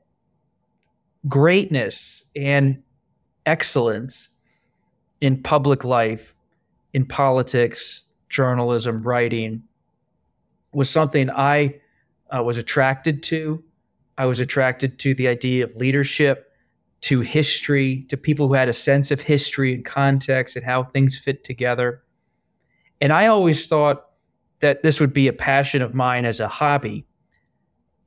greatness 1.27 2.23
and 2.35 2.81
excellence 3.45 4.29
in 5.21 5.41
public 5.41 5.83
life, 5.83 6.35
in 6.93 7.05
politics, 7.05 8.03
journalism, 8.29 9.01
writing 9.01 9.63
was 10.71 10.89
something 10.89 11.29
I 11.29 11.79
uh, 12.29 12.43
was 12.43 12.57
attracted 12.57 13.23
to 13.23 13.63
I 14.19 14.25
was 14.25 14.41
attracted 14.41 14.99
to 14.99 15.15
the 15.15 15.29
idea 15.29 15.63
of 15.63 15.73
leadership, 15.77 16.51
to 17.01 17.21
history, 17.21 18.05
to 18.09 18.17
people 18.17 18.49
who 18.49 18.53
had 18.53 18.67
a 18.67 18.73
sense 18.73 19.11
of 19.11 19.21
history 19.21 19.73
and 19.73 19.85
context 19.85 20.57
and 20.57 20.65
how 20.65 20.83
things 20.83 21.17
fit 21.17 21.45
together. 21.45 22.03
And 22.99 23.13
I 23.13 23.27
always 23.27 23.65
thought 23.67 24.07
that 24.59 24.83
this 24.83 24.99
would 24.99 25.13
be 25.13 25.29
a 25.29 25.33
passion 25.33 25.81
of 25.81 25.93
mine 25.93 26.25
as 26.25 26.41
a 26.41 26.49
hobby. 26.49 27.07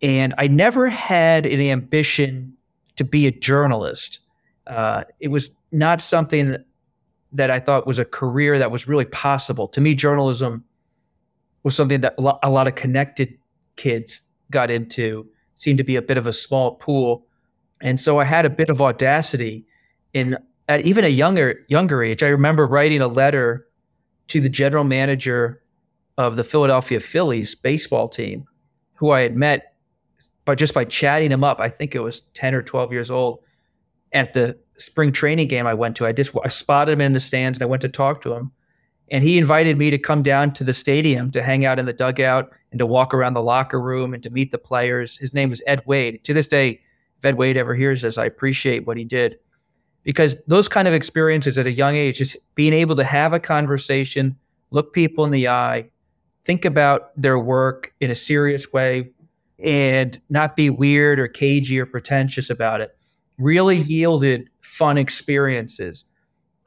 And 0.02 0.35
I 0.37 0.49
never 0.49 0.90
had 0.90 1.47
an 1.47 1.62
ambition 1.62 2.59
to 2.97 3.04
be 3.04 3.26
a 3.26 3.31
journalist. 3.31 4.21
Uh, 4.66 5.04
it 5.19 5.28
was 5.28 5.50
not 5.71 6.02
something 6.02 6.50
that, 6.50 6.66
that 7.33 7.50
I 7.50 7.59
thought 7.59 7.87
was 7.87 7.99
a 7.99 8.04
career 8.04 8.59
that 8.59 8.71
was 8.71 8.87
really 8.87 9.07
possible. 9.07 9.66
To 9.69 9.81
me, 9.81 9.95
journalism 9.95 10.64
was 11.62 11.75
something 11.75 12.02
that 12.02 12.16
a 12.19 12.50
lot 12.50 12.69
of 12.69 12.75
connected 12.75 13.38
kids 13.76 14.21
got 14.50 14.71
into 14.71 15.26
seemed 15.54 15.78
to 15.78 15.85
be 15.85 15.97
a 15.97 16.02
bit 16.02 16.18
of 16.18 16.26
a 16.26 16.32
small 16.32 16.76
pool. 16.76 17.26
And 17.80 17.99
so 17.99 18.18
I 18.18 18.25
had 18.25 18.44
a 18.44 18.50
bit 18.50 18.71
of 18.71 18.80
audacity 18.80 19.64
in 20.12 20.37
at 20.68 20.82
even 20.82 21.04
a 21.04 21.09
younger 21.09 21.64
younger 21.68 22.02
age. 22.02 22.23
I 22.23 22.28
remember 22.28 22.66
writing 22.66 23.00
a 23.00 23.09
letter 23.09 23.66
to 24.28 24.40
the 24.40 24.49
general 24.49 24.85
manager 24.85 25.62
of 26.18 26.37
the 26.37 26.44
Philadelphia 26.44 27.00
Phillies 27.00 27.54
baseball 27.54 28.09
team, 28.09 28.47
who 28.94 29.11
I 29.11 29.23
had 29.23 29.37
met 29.37 29.75
by 30.44 30.54
just 30.54 30.75
by 30.75 30.85
chatting 30.85 31.30
him 31.30 31.44
up. 31.44 31.61
I 31.61 31.68
think 31.68 31.94
it 31.94 32.00
was 32.00 32.23
10 32.35 32.54
or 32.54 32.62
12 32.62 32.92
years 32.92 33.11
old 33.11 33.40
at 34.12 34.32
the 34.32 34.59
spring 34.76 35.12
training 35.12 35.49
game 35.49 35.66
I 35.66 35.75
went 35.75 35.97
to. 35.97 36.06
I 36.06 36.12
just 36.12 36.35
I 36.44 36.49
spotted 36.49 36.92
him 36.92 37.00
in 37.00 37.12
the 37.12 37.21
stands 37.21 37.59
and 37.59 37.62
I 37.62 37.66
went 37.66 37.82
to 37.82 37.88
talk 37.88 38.21
to 38.23 38.32
him. 38.35 38.52
And 39.12 39.23
he 39.23 39.38
invited 39.38 39.76
me 39.76 39.90
to 39.90 39.99
come 39.99 40.23
down 40.23 40.54
to 40.54 40.64
the 40.64 40.73
stadium 40.73 41.31
to 41.33 41.42
hang 41.42 41.64
out 41.64 41.78
in 41.78 41.85
the 41.85 41.92
dugout 41.92 42.50
and 42.73 42.78
to 42.78 42.87
walk 42.87 43.12
around 43.12 43.35
the 43.35 43.42
locker 43.42 43.81
room 43.81 44.14
and 44.14 44.23
to 44.23 44.31
meet 44.31 44.50
the 44.50 44.59
players. 44.59 45.19
His 45.19 45.35
name 45.35 45.50
was 45.50 45.62
Ed 45.66 45.83
Wade. 45.87 46.25
To 46.25 46.33
this 46.33 46.49
day, 46.49 46.81
if 47.19 47.25
Ed 47.25 47.37
Wade 47.37 47.59
ever 47.59 47.75
hears 47.75 48.02
this, 48.02 48.16
I 48.16 48.25
appreciate 48.25 48.87
what 48.87 48.97
he 48.97 49.04
did 49.04 49.38
because 50.02 50.37
those 50.47 50.69
kind 50.69 50.88
of 50.88 50.95
experiences 50.95 51.59
at 51.59 51.66
a 51.66 51.73
young 51.73 51.95
age, 51.95 52.19
just 52.19 52.37
being 52.54 52.73
able 52.73 52.97
to 52.97 53.04
have 53.04 53.33
a 53.33 53.38
conversation, 53.38 54.37
look 54.71 54.92
people 54.92 55.25
in 55.25 55.31
the 55.31 55.47
eye, 55.47 55.90
think 56.45 56.64
about 56.64 57.11
their 57.21 57.38
work 57.38 57.92
in 58.00 58.11
a 58.11 58.14
serious 58.14 58.73
way, 58.73 59.11
and 59.59 60.21
not 60.28 60.57
be 60.57 60.71
weird 60.71 61.21
or 61.21 61.28
cagey 61.28 61.78
or 61.78 61.87
pretentious 61.87 62.50
about 62.50 62.81
it, 62.81 62.97
really 63.38 63.76
yielded 63.76 64.49
fun 64.61 64.99
experiences. 64.99 66.04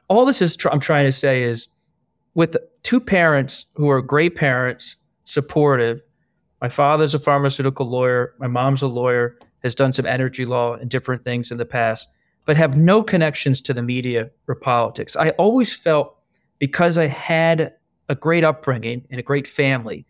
All 0.07 0.25
this 0.25 0.41
is 0.41 0.55
tr- 0.55 0.69
I'm 0.69 0.79
trying 0.79 1.05
to 1.05 1.11
say 1.11 1.43
is 1.43 1.67
with 2.35 2.55
two 2.83 2.99
parents 2.99 3.65
who 3.73 3.89
are 3.89 4.01
great 4.01 4.35
parents, 4.35 4.95
supportive. 5.23 6.01
My 6.61 6.69
father's 6.69 7.15
a 7.15 7.19
pharmaceutical 7.19 7.89
lawyer. 7.89 8.35
My 8.39 8.47
mom's 8.47 8.83
a 8.83 8.87
lawyer, 8.87 9.37
has 9.63 9.73
done 9.73 9.91
some 9.91 10.05
energy 10.05 10.45
law 10.45 10.75
and 10.75 10.91
different 10.91 11.23
things 11.23 11.51
in 11.51 11.57
the 11.57 11.65
past 11.65 12.07
but 12.45 12.57
have 12.57 12.77
no 12.77 13.03
connections 13.03 13.59
to 13.61 13.73
the 13.73 13.81
media 13.81 14.29
or 14.47 14.55
politics. 14.55 15.15
I 15.15 15.31
always 15.31 15.73
felt 15.73 16.15
because 16.59 16.97
I 16.97 17.07
had 17.07 17.73
a 18.07 18.15
great 18.15 18.43
upbringing 18.43 19.05
and 19.09 19.19
a 19.19 19.23
great 19.23 19.47
family, 19.47 20.05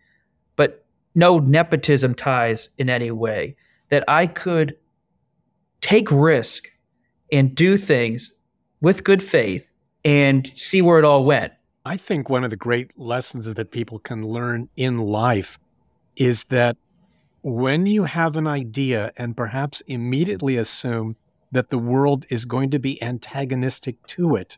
but 0.57 0.85
no 1.15 1.39
nepotism 1.39 2.13
ties 2.13 2.69
in 2.77 2.89
any 2.89 3.09
way, 3.09 3.55
that 3.89 4.03
I 4.07 4.27
could 4.27 4.75
take 5.79 6.11
risk 6.11 6.67
and 7.31 7.55
do 7.55 7.77
things 7.77 8.33
with 8.81 9.03
good 9.03 9.23
faith 9.23 9.71
and 10.03 10.51
see 10.55 10.81
where 10.81 10.99
it 10.99 11.05
all 11.05 11.23
went. 11.23 11.53
I 11.85 11.97
think 11.97 12.29
one 12.29 12.43
of 12.43 12.49
the 12.49 12.55
great 12.55 12.97
lessons 12.97 13.53
that 13.53 13.71
people 13.71 13.99
can 13.99 14.23
learn 14.23 14.69
in 14.75 14.97
life 14.97 15.59
is 16.15 16.45
that 16.45 16.77
when 17.43 17.85
you 17.85 18.05
have 18.05 18.35
an 18.35 18.47
idea 18.47 19.11
and 19.17 19.37
perhaps 19.37 19.81
immediately 19.81 20.57
assume 20.57 21.15
that 21.51 21.69
the 21.69 21.77
world 21.77 22.25
is 22.29 22.45
going 22.45 22.71
to 22.71 22.79
be 22.79 23.01
antagonistic 23.03 24.05
to 24.07 24.35
it. 24.35 24.57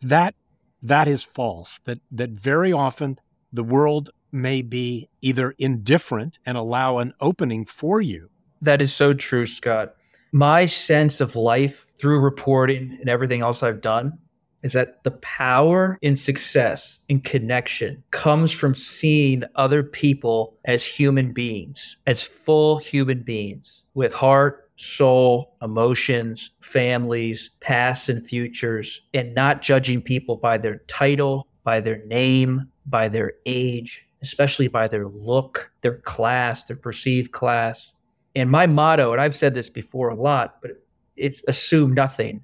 That 0.00 0.34
that 0.82 1.06
is 1.06 1.22
false. 1.22 1.80
That 1.84 1.98
that 2.10 2.30
very 2.30 2.72
often 2.72 3.18
the 3.52 3.62
world 3.62 4.10
may 4.32 4.62
be 4.62 5.08
either 5.20 5.54
indifferent 5.58 6.38
and 6.46 6.56
allow 6.56 6.98
an 6.98 7.12
opening 7.20 7.66
for 7.66 8.00
you. 8.00 8.30
That 8.62 8.80
is 8.80 8.92
so 8.92 9.12
true, 9.12 9.46
Scott. 9.46 9.94
My 10.32 10.66
sense 10.66 11.20
of 11.20 11.36
life 11.36 11.86
through 11.98 12.20
reporting 12.20 12.96
and 13.00 13.08
everything 13.08 13.42
else 13.42 13.62
I've 13.62 13.80
done 13.80 14.18
is 14.62 14.72
that 14.72 15.02
the 15.04 15.12
power 15.12 15.98
in 16.02 16.16
success 16.16 16.98
in 17.08 17.20
connection 17.20 18.02
comes 18.10 18.50
from 18.50 18.74
seeing 18.74 19.44
other 19.54 19.82
people 19.82 20.56
as 20.64 20.84
human 20.84 21.32
beings, 21.32 21.96
as 22.06 22.22
full 22.22 22.78
human 22.78 23.22
beings 23.22 23.84
with 23.94 24.12
heart, 24.12 24.68
soul, 24.76 25.54
emotions, 25.62 26.50
families, 26.60 27.50
pasts 27.60 28.08
and 28.08 28.26
futures, 28.26 29.02
and 29.14 29.34
not 29.34 29.62
judging 29.62 30.00
people 30.00 30.36
by 30.36 30.56
their 30.58 30.78
title, 30.86 31.46
by 31.64 31.80
their 31.80 32.04
name, 32.06 32.68
by 32.86 33.08
their 33.08 33.32
age, 33.46 34.06
especially 34.22 34.68
by 34.68 34.88
their 34.88 35.06
look, 35.06 35.70
their 35.82 35.98
class, 35.98 36.64
their 36.64 36.76
perceived 36.76 37.32
class. 37.32 37.92
And 38.34 38.50
my 38.50 38.66
motto, 38.66 39.12
and 39.12 39.20
I've 39.20 39.34
said 39.34 39.54
this 39.54 39.68
before 39.68 40.08
a 40.08 40.14
lot, 40.14 40.56
but 40.62 40.82
it's 41.16 41.42
assume 41.48 41.92
nothing. 41.92 42.42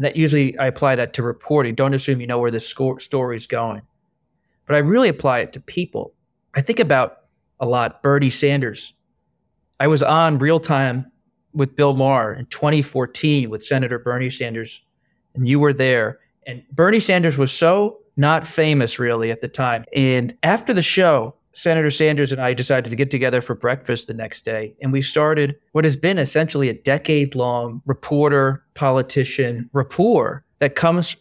And 0.00 0.06
that 0.06 0.16
usually 0.16 0.56
I 0.56 0.66
apply 0.66 0.96
that 0.96 1.12
to 1.12 1.22
reporting. 1.22 1.74
Don't 1.74 1.92
assume 1.92 2.22
you 2.22 2.26
know 2.26 2.38
where 2.38 2.50
the 2.50 2.58
story 2.58 3.36
is 3.36 3.46
going. 3.46 3.82
But 4.66 4.76
I 4.76 4.78
really 4.78 5.10
apply 5.10 5.40
it 5.40 5.52
to 5.52 5.60
people. 5.60 6.14
I 6.54 6.62
think 6.62 6.80
about 6.80 7.18
a 7.60 7.66
lot 7.66 8.02
Bernie 8.02 8.30
Sanders. 8.30 8.94
I 9.78 9.88
was 9.88 10.02
on 10.02 10.38
real 10.38 10.58
time 10.58 11.12
with 11.52 11.76
Bill 11.76 11.92
Maher 11.92 12.32
in 12.32 12.46
2014 12.46 13.50
with 13.50 13.62
Senator 13.62 13.98
Bernie 13.98 14.30
Sanders, 14.30 14.80
and 15.34 15.46
you 15.46 15.60
were 15.60 15.74
there. 15.74 16.20
And 16.46 16.62
Bernie 16.72 16.98
Sanders 16.98 17.36
was 17.36 17.52
so 17.52 17.98
not 18.16 18.46
famous 18.46 18.98
really 18.98 19.30
at 19.30 19.42
the 19.42 19.48
time. 19.48 19.84
And 19.94 20.34
after 20.42 20.72
the 20.72 20.80
show, 20.80 21.34
Senator 21.52 21.90
Sanders 21.90 22.32
and 22.32 22.40
I 22.40 22.54
decided 22.54 22.90
to 22.90 22.96
get 22.96 23.10
together 23.10 23.40
for 23.40 23.54
breakfast 23.54 24.06
the 24.06 24.14
next 24.14 24.44
day. 24.44 24.74
And 24.80 24.92
we 24.92 25.02
started 25.02 25.56
what 25.72 25.84
has 25.84 25.96
been 25.96 26.18
essentially 26.18 26.68
a 26.68 26.74
decade 26.74 27.34
long 27.34 27.82
reporter, 27.86 28.64
politician 28.74 29.68
rapport 29.72 30.44
that 30.58 30.76
comes 30.76 31.16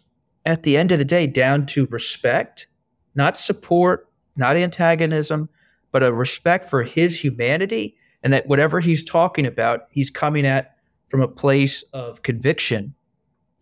at 0.46 0.64
the 0.64 0.78
end 0.78 0.92
of 0.92 1.00
the 1.00 1.06
day 1.06 1.28
down 1.28 1.66
to 1.68 1.88
respect, 1.88 2.68
not 3.16 3.38
support, 3.38 4.08
not 4.36 4.56
antagonism, 4.56 5.50
but 5.92 6.04
a 6.04 6.14
respect 6.14 6.70
for 6.70 6.84
his 6.84 7.22
humanity 7.22 7.96
and 8.24 8.34
that 8.34 8.48
whatever 8.48 8.80
he's 8.80 9.04
talking 9.04 9.46
about, 9.46 9.88
he's 9.90 10.10
coming 10.10 10.46
at 10.46 10.76
from 11.10 11.22
a 11.22 11.28
place 11.28 11.84
of 11.94 12.22
conviction. 12.22 12.94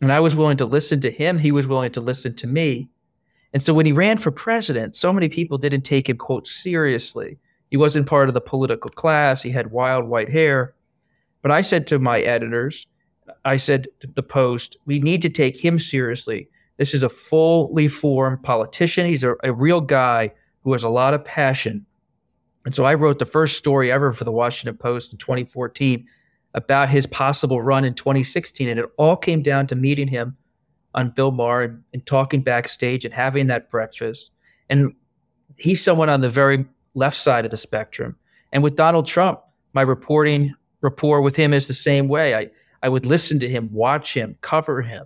And 0.01 0.11
I 0.11 0.19
was 0.19 0.35
willing 0.35 0.57
to 0.57 0.65
listen 0.65 0.99
to 1.01 1.11
him, 1.11 1.39
he 1.39 1.51
was 1.51 1.67
willing 1.67 1.91
to 1.93 2.01
listen 2.01 2.35
to 2.35 2.47
me. 2.47 2.89
And 3.57 3.63
so 3.63 3.73
when 3.73 3.87
he 3.87 3.91
ran 3.91 4.19
for 4.19 4.29
president, 4.29 4.95
so 4.95 5.11
many 5.11 5.29
people 5.29 5.57
didn't 5.57 5.81
take 5.81 6.07
him, 6.07 6.17
quote, 6.17 6.45
seriously. 6.45 7.39
He 7.71 7.77
wasn't 7.77 8.05
part 8.05 8.27
of 8.27 8.35
the 8.35 8.41
political 8.41 8.91
class, 8.91 9.41
he 9.41 9.49
had 9.49 9.71
wild 9.71 10.05
white 10.05 10.29
hair. 10.29 10.75
But 11.41 11.51
I 11.51 11.61
said 11.61 11.87
to 11.87 11.97
my 11.97 12.19
editors, 12.19 12.85
I 13.45 13.57
said 13.57 13.87
to 14.01 14.07
the 14.07 14.21
Post, 14.21 14.77
we 14.85 14.99
need 14.99 15.23
to 15.23 15.29
take 15.29 15.57
him 15.57 15.79
seriously. 15.79 16.49
This 16.77 16.93
is 16.93 17.01
a 17.01 17.09
fully 17.09 17.87
formed 17.87 18.43
politician. 18.43 19.07
He's 19.07 19.23
a, 19.23 19.35
a 19.43 19.51
real 19.51 19.81
guy 19.81 20.33
who 20.61 20.73
has 20.73 20.83
a 20.83 20.89
lot 20.89 21.15
of 21.15 21.25
passion 21.25 21.87
and 22.67 22.75
so 22.75 22.83
I 22.83 22.95
wrote 22.95 23.17
the 23.17 23.25
first 23.25 23.57
story 23.57 23.93
ever 23.93 24.11
for 24.11 24.25
the 24.25 24.31
Washington 24.33 24.75
Post 24.75 25.13
in 25.13 25.17
2014 25.19 26.05
about 26.53 26.89
his 26.89 27.07
possible 27.07 27.61
run 27.61 27.85
in 27.85 27.93
2016. 27.93 28.67
And 28.67 28.77
it 28.77 28.85
all 28.97 29.15
came 29.15 29.41
down 29.41 29.67
to 29.67 29.75
meeting 29.75 30.09
him 30.09 30.35
on 30.95 31.11
Bill 31.11 31.31
Maher 31.31 31.63
and, 31.63 31.83
and 31.93 32.05
talking 32.05 32.41
backstage 32.41 33.05
and 33.05 33.13
having 33.13 33.47
that 33.47 33.69
breakfast. 33.69 34.31
And 34.69 34.93
he's 35.55 35.83
someone 35.83 36.09
on 36.09 36.21
the 36.21 36.29
very 36.29 36.65
left 36.95 37.17
side 37.17 37.45
of 37.45 37.51
the 37.51 37.57
spectrum. 37.57 38.15
And 38.51 38.63
with 38.63 38.75
Donald 38.75 39.05
Trump, 39.07 39.41
my 39.73 39.81
reporting 39.81 40.53
rapport 40.81 41.21
with 41.21 41.35
him 41.35 41.53
is 41.53 41.67
the 41.67 41.73
same 41.73 42.07
way. 42.07 42.35
I, 42.35 42.49
I 42.81 42.89
would 42.89 43.05
listen 43.05 43.39
to 43.39 43.49
him, 43.49 43.69
watch 43.71 44.13
him, 44.13 44.37
cover 44.41 44.81
him. 44.81 45.05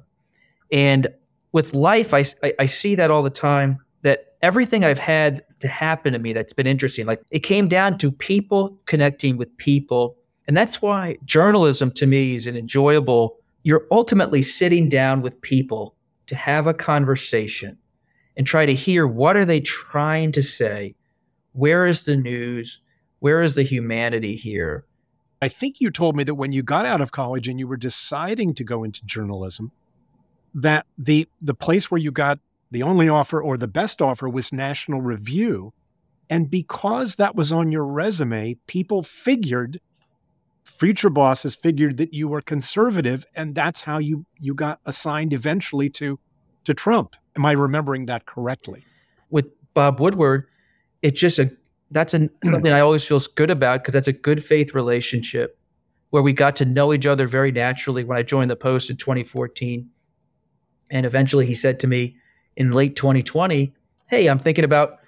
And 0.72 1.08
with 1.52 1.74
life, 1.74 2.14
I, 2.14 2.26
I, 2.44 2.54
I 2.60 2.66
see 2.66 2.96
that 2.96 3.12
all 3.12 3.24
the 3.24 3.30
time 3.30 3.80
that 4.04 4.36
everything 4.42 4.84
I've 4.84 5.00
had 5.00 5.44
to 5.60 5.68
happen 5.68 6.14
to 6.14 6.20
me 6.20 6.34
that's 6.34 6.54
been 6.54 6.68
interesting. 6.68 7.06
Like 7.06 7.22
it 7.32 7.40
came 7.40 7.68
down 7.68 7.98
to 8.00 8.12
people 8.12 8.78
connecting 8.86 9.38
with 9.38 9.56
people. 9.58 10.18
And 10.48 10.58
that's 10.58 10.82
why 10.82 11.18
journalism 11.26 11.92
to 11.92 12.08
me 12.08 12.36
is 12.36 12.48
an 12.48 12.56
enjoyable, 12.56 13.38
you're 13.64 13.88
ultimately 13.92 14.42
sitting 14.42 14.90
down 14.90 15.22
with 15.22 15.42
people 15.42 15.96
to 16.28 16.36
have 16.36 16.68
a 16.68 16.74
conversation 16.74 17.78
and 18.38 18.48
try 18.48 18.66
to 18.66 18.74
hear 18.74 19.08
what 19.08 19.36
are 19.36 19.46
they 19.46 19.60
trying 19.60 20.32
to 20.32 20.42
say? 20.42 20.96
Where 21.54 21.86
is 21.86 22.06
the 22.06 22.16
news? 22.16 22.82
Where 23.20 23.42
is 23.42 23.56
the 23.56 23.64
humanity 23.64 24.36
here? 24.36 24.86
I 25.42 25.48
think 25.48 25.82
you 25.82 25.92
told 25.92 26.16
me 26.16 26.24
that 26.24 26.36
when 26.36 26.52
you 26.52 26.64
got 26.64 26.86
out 26.86 27.02
of 27.02 27.12
college 27.12 27.48
and 27.48 27.60
you 27.60 27.68
were 27.68 27.78
deciding 27.78 28.54
to 28.56 28.64
go 28.64 28.84
into 28.84 29.06
journalism, 29.06 29.72
that 30.54 30.86
the 30.98 31.28
the 31.40 31.54
place 31.54 31.90
where 31.90 32.00
you 32.00 32.12
got 32.12 32.40
the 32.70 32.84
only 32.84 33.10
offer 33.10 33.42
or 33.42 33.58
the 33.58 33.68
best 33.68 34.02
offer 34.02 34.30
was 34.30 34.54
National 34.54 35.02
Review. 35.02 35.74
And 36.30 36.50
because 36.50 37.16
that 37.16 37.36
was 37.36 37.52
on 37.52 37.72
your 37.72 37.86
resume, 37.86 38.56
people 38.66 39.04
figured, 39.04 39.82
future 40.64 41.10
bosses 41.10 41.56
figured 41.56 41.98
that 41.98 42.14
you 42.14 42.28
were 42.28 42.42
conservative, 42.42 43.26
and 43.36 43.56
that's 43.56 43.82
how 43.82 43.98
you 43.98 44.26
you 44.40 44.54
got 44.54 44.80
assigned 44.86 45.34
eventually 45.34 45.90
to 45.90 46.20
to 46.66 46.74
Trump. 46.74 47.16
Am 47.36 47.46
I 47.46 47.54
remembering 47.54 48.06
that 48.08 48.26
correctly? 48.26 48.84
With 49.30 49.46
Bob 49.74 50.00
Woodward, 50.00 50.48
it's 51.02 51.20
just 51.20 51.40
a 51.40 51.52
that's 51.92 52.14
a, 52.14 52.30
something 52.46 52.72
I 52.72 52.80
always 52.80 53.04
feel 53.04 53.22
good 53.36 53.50
about 53.50 53.82
because 53.82 53.94
that's 53.94 54.08
a 54.08 54.14
good 54.14 54.44
faith 54.44 54.74
relationship 54.74 55.58
where 56.12 56.22
we 56.22 56.34
got 56.34 56.56
to 56.58 56.66
know 56.66 56.94
each 56.94 57.06
other 57.06 57.28
very 57.28 57.52
naturally 57.52 58.04
when 58.04 58.18
I 58.18 58.22
joined 58.22 58.52
the 58.52 58.56
Post 58.56 58.90
in 58.90 58.98
2014. 58.98 59.90
And 60.90 61.06
eventually 61.06 61.46
he 61.46 61.54
said 61.54 61.80
to 61.80 61.88
me, 61.88 62.18
in 62.58 62.72
late 62.72 62.98
2020, 62.98 63.74
hey, 64.08 64.28
I'm 64.28 64.40
thinking 64.40 64.66
about 64.66 65.00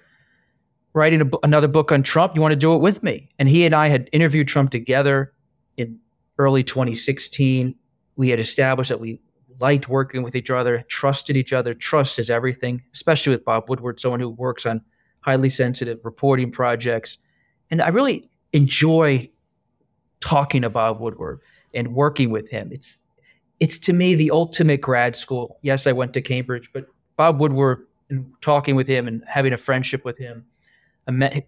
writing 0.94 1.20
a, 1.20 1.30
another 1.42 1.68
book 1.68 1.92
on 1.92 2.02
Trump. 2.02 2.34
You 2.34 2.40
want 2.40 2.52
to 2.52 2.56
do 2.56 2.74
it 2.74 2.80
with 2.80 3.02
me? 3.02 3.28
And 3.38 3.50
he 3.50 3.66
and 3.66 3.74
I 3.74 3.88
had 3.88 4.08
interviewed 4.12 4.48
Trump 4.48 4.70
together 4.70 5.34
in 5.76 5.98
early 6.38 6.62
2016. 6.62 7.74
We 8.16 8.28
had 8.28 8.40
established 8.40 8.88
that 8.88 9.00
we 9.00 9.20
liked 9.60 9.88
working 9.88 10.22
with 10.22 10.34
each 10.34 10.50
other, 10.50 10.84
trusted 10.88 11.36
each 11.36 11.52
other. 11.52 11.74
Trust 11.74 12.18
is 12.18 12.30
everything, 12.30 12.82
especially 12.92 13.30
with 13.30 13.44
Bob 13.44 13.68
Woodward, 13.68 14.00
someone 14.00 14.20
who 14.20 14.30
works 14.30 14.66
on 14.66 14.80
highly 15.20 15.50
sensitive 15.50 16.00
reporting 16.04 16.50
projects. 16.50 17.18
And 17.70 17.80
I 17.80 17.88
really 17.88 18.28
enjoy 18.52 19.30
talking 20.20 20.62
to 20.62 20.70
Bob 20.70 21.00
Woodward 21.00 21.40
and 21.74 21.94
working 21.94 22.30
with 22.30 22.48
him. 22.50 22.70
It's 22.72 22.98
it's 23.60 23.78
to 23.80 23.92
me 23.92 24.14
the 24.14 24.30
ultimate 24.30 24.80
grad 24.80 25.16
school. 25.16 25.58
Yes, 25.62 25.86
I 25.86 25.92
went 25.92 26.12
to 26.14 26.20
Cambridge, 26.20 26.70
but 26.72 26.86
Bob 27.16 27.40
Woodward 27.40 27.86
and 28.10 28.26
talking 28.40 28.74
with 28.74 28.86
him 28.86 29.06
and 29.08 29.22
having 29.26 29.52
a 29.52 29.56
friendship 29.56 30.04
with 30.04 30.18
him, 30.18 30.44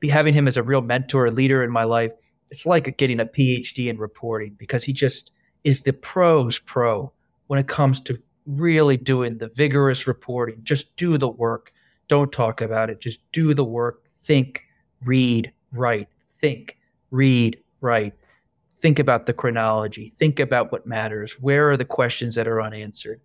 having 0.09 0.33
him 0.33 0.49
as 0.49 0.57
a 0.57 0.63
real 0.63 0.81
mentor, 0.81 1.27
a 1.27 1.31
leader 1.31 1.63
in 1.63 1.71
my 1.71 1.85
life, 1.85 2.13
it's 2.51 2.67
like 2.67 2.97
getting 2.97 3.21
a 3.21 3.27
PhD 3.27 3.89
in 3.89 3.99
reporting 3.99 4.55
because 4.59 4.85
he 4.85 4.93
just 4.93 5.33
is 5.65 5.83
the 5.83 5.93
pros 5.93 6.59
pro 6.59 7.13
when 7.49 7.59
it 7.59 7.69
comes 7.69 8.01
to 8.01 8.19
really 8.47 8.97
doing 8.97 9.39
the 9.39 9.49
vigorous 9.49 10.07
reporting. 10.07 10.61
Just 10.63 10.95
do 10.97 11.19
the 11.19 11.29
work. 11.29 11.73
Don't 12.09 12.31
talk 12.31 12.61
about 12.61 12.91
it. 12.91 13.01
Just 13.01 13.21
do 13.33 13.55
the 13.55 13.65
work. 13.65 14.05
Think, 14.25 14.63
read, 15.05 15.53
write. 15.73 16.09
Think, 16.41 16.79
read, 17.11 17.59
write. 17.81 18.15
Think 18.81 18.99
about 18.99 19.27
the 19.27 19.33
chronology. 19.33 20.13
Think 20.17 20.39
about 20.39 20.71
what 20.71 20.87
matters. 20.87 21.41
Where 21.41 21.71
are 21.71 21.77
the 21.77 21.85
questions 21.85 22.37
that 22.37 22.47
are 22.47 22.63
unanswered? 22.63 23.21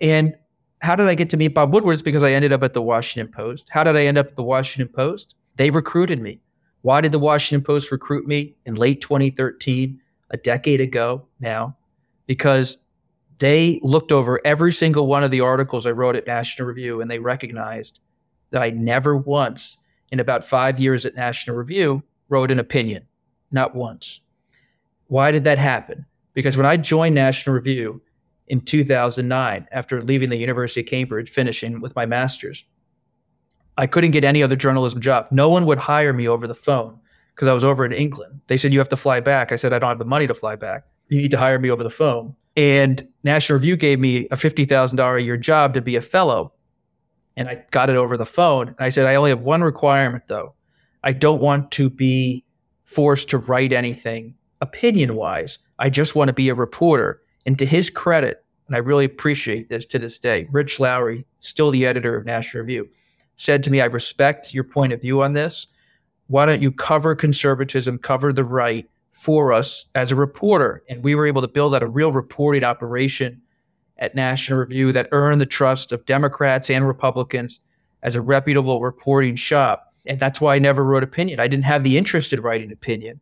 And 0.00 0.34
how 0.82 0.96
did 0.96 1.08
I 1.08 1.14
get 1.14 1.30
to 1.30 1.36
meet 1.36 1.48
Bob 1.48 1.72
Woodward? 1.72 2.02
because 2.02 2.24
I 2.24 2.32
ended 2.32 2.52
up 2.52 2.62
at 2.62 2.72
the 2.72 2.82
Washington 2.82 3.32
Post. 3.32 3.68
How 3.70 3.84
did 3.84 3.96
I 3.96 4.06
end 4.06 4.18
up 4.18 4.28
at 4.28 4.36
the 4.36 4.42
Washington 4.42 4.92
Post? 4.92 5.34
They 5.56 5.70
recruited 5.70 6.20
me. 6.20 6.40
Why 6.82 7.00
did 7.00 7.12
the 7.12 7.18
Washington 7.18 7.64
Post 7.64 7.92
recruit 7.92 8.26
me 8.26 8.54
in 8.64 8.74
late 8.74 9.00
2013, 9.00 10.00
a 10.30 10.36
decade 10.36 10.80
ago 10.80 11.26
now? 11.38 11.76
Because 12.26 12.78
they 13.38 13.80
looked 13.82 14.12
over 14.12 14.40
every 14.44 14.72
single 14.72 15.06
one 15.06 15.24
of 15.24 15.30
the 15.30 15.40
articles 15.40 15.86
I 15.86 15.90
wrote 15.90 16.16
at 16.16 16.26
National 16.26 16.68
Review 16.68 17.00
and 17.00 17.10
they 17.10 17.18
recognized 17.18 18.00
that 18.50 18.62
I 18.62 18.70
never 18.70 19.16
once, 19.16 19.78
in 20.12 20.20
about 20.20 20.44
five 20.44 20.80
years 20.80 21.04
at 21.06 21.14
National 21.14 21.56
Review, 21.56 22.02
wrote 22.28 22.50
an 22.50 22.58
opinion. 22.58 23.06
Not 23.50 23.74
once. 23.74 24.20
Why 25.06 25.30
did 25.30 25.44
that 25.44 25.58
happen? 25.58 26.06
Because 26.34 26.56
when 26.56 26.66
I 26.66 26.76
joined 26.76 27.14
National 27.14 27.54
Review 27.54 28.00
in 28.46 28.60
2009, 28.60 29.66
after 29.72 30.02
leaving 30.02 30.30
the 30.30 30.36
University 30.36 30.80
of 30.80 30.86
Cambridge, 30.86 31.30
finishing 31.30 31.80
with 31.80 31.96
my 31.96 32.06
master's, 32.06 32.64
I 33.80 33.86
couldn't 33.86 34.10
get 34.10 34.24
any 34.24 34.42
other 34.42 34.56
journalism 34.56 35.00
job. 35.00 35.26
No 35.30 35.48
one 35.48 35.64
would 35.64 35.78
hire 35.78 36.12
me 36.12 36.28
over 36.28 36.46
the 36.46 36.54
phone 36.54 37.00
because 37.34 37.48
I 37.48 37.54
was 37.54 37.64
over 37.64 37.86
in 37.86 37.92
England. 37.92 38.42
They 38.46 38.58
said, 38.58 38.74
You 38.74 38.78
have 38.78 38.90
to 38.90 38.96
fly 38.96 39.20
back. 39.20 39.52
I 39.52 39.56
said, 39.56 39.72
I 39.72 39.78
don't 39.78 39.88
have 39.88 39.98
the 39.98 40.04
money 40.04 40.26
to 40.26 40.34
fly 40.34 40.54
back. 40.54 40.84
You 41.08 41.16
need 41.16 41.30
to 41.30 41.38
hire 41.38 41.58
me 41.58 41.70
over 41.70 41.82
the 41.82 41.88
phone. 41.88 42.36
And 42.56 43.08
National 43.24 43.58
Review 43.58 43.78
gave 43.78 43.98
me 43.98 44.26
a 44.26 44.36
$50,000 44.36 45.16
a 45.16 45.22
year 45.22 45.38
job 45.38 45.72
to 45.72 45.80
be 45.80 45.96
a 45.96 46.02
fellow. 46.02 46.52
And 47.38 47.48
I 47.48 47.64
got 47.70 47.88
it 47.88 47.96
over 47.96 48.18
the 48.18 48.26
phone. 48.26 48.68
And 48.68 48.76
I 48.80 48.90
said, 48.90 49.06
I 49.06 49.14
only 49.14 49.30
have 49.30 49.40
one 49.40 49.62
requirement, 49.62 50.24
though. 50.26 50.54
I 51.02 51.14
don't 51.14 51.40
want 51.40 51.70
to 51.72 51.88
be 51.88 52.44
forced 52.84 53.30
to 53.30 53.38
write 53.38 53.72
anything 53.72 54.34
opinion 54.60 55.16
wise. 55.16 55.58
I 55.78 55.88
just 55.88 56.14
want 56.14 56.28
to 56.28 56.34
be 56.34 56.50
a 56.50 56.54
reporter. 56.54 57.22
And 57.46 57.58
to 57.58 57.64
his 57.64 57.88
credit, 57.88 58.44
and 58.66 58.76
I 58.76 58.80
really 58.80 59.06
appreciate 59.06 59.70
this 59.70 59.86
to 59.86 59.98
this 59.98 60.18
day, 60.18 60.48
Rich 60.52 60.80
Lowry, 60.80 61.24
still 61.38 61.70
the 61.70 61.86
editor 61.86 62.14
of 62.14 62.26
National 62.26 62.60
Review, 62.60 62.90
said 63.40 63.62
to 63.62 63.70
me, 63.70 63.80
I 63.80 63.86
respect 63.86 64.52
your 64.52 64.64
point 64.64 64.92
of 64.92 65.00
view 65.00 65.22
on 65.22 65.32
this. 65.32 65.66
Why 66.26 66.44
don't 66.44 66.60
you 66.60 66.70
cover 66.70 67.14
conservatism, 67.14 67.98
cover 67.98 68.34
the 68.34 68.44
right 68.44 68.86
for 69.12 69.50
us 69.50 69.86
as 69.94 70.12
a 70.12 70.16
reporter? 70.16 70.84
And 70.90 71.02
we 71.02 71.14
were 71.14 71.26
able 71.26 71.40
to 71.40 71.48
build 71.48 71.74
out 71.74 71.82
a 71.82 71.86
real 71.86 72.12
reporting 72.12 72.64
operation 72.64 73.40
at 73.96 74.14
National 74.14 74.58
Review 74.58 74.92
that 74.92 75.08
earned 75.12 75.40
the 75.40 75.46
trust 75.46 75.90
of 75.90 76.04
Democrats 76.04 76.68
and 76.68 76.86
Republicans 76.86 77.60
as 78.02 78.14
a 78.14 78.20
reputable 78.20 78.82
reporting 78.82 79.36
shop. 79.36 79.94
And 80.04 80.20
that's 80.20 80.38
why 80.38 80.56
I 80.56 80.58
never 80.58 80.84
wrote 80.84 81.02
opinion. 81.02 81.40
I 81.40 81.48
didn't 81.48 81.64
have 81.64 81.82
the 81.82 81.96
interest 81.96 82.34
in 82.34 82.42
writing 82.42 82.70
opinion 82.70 83.20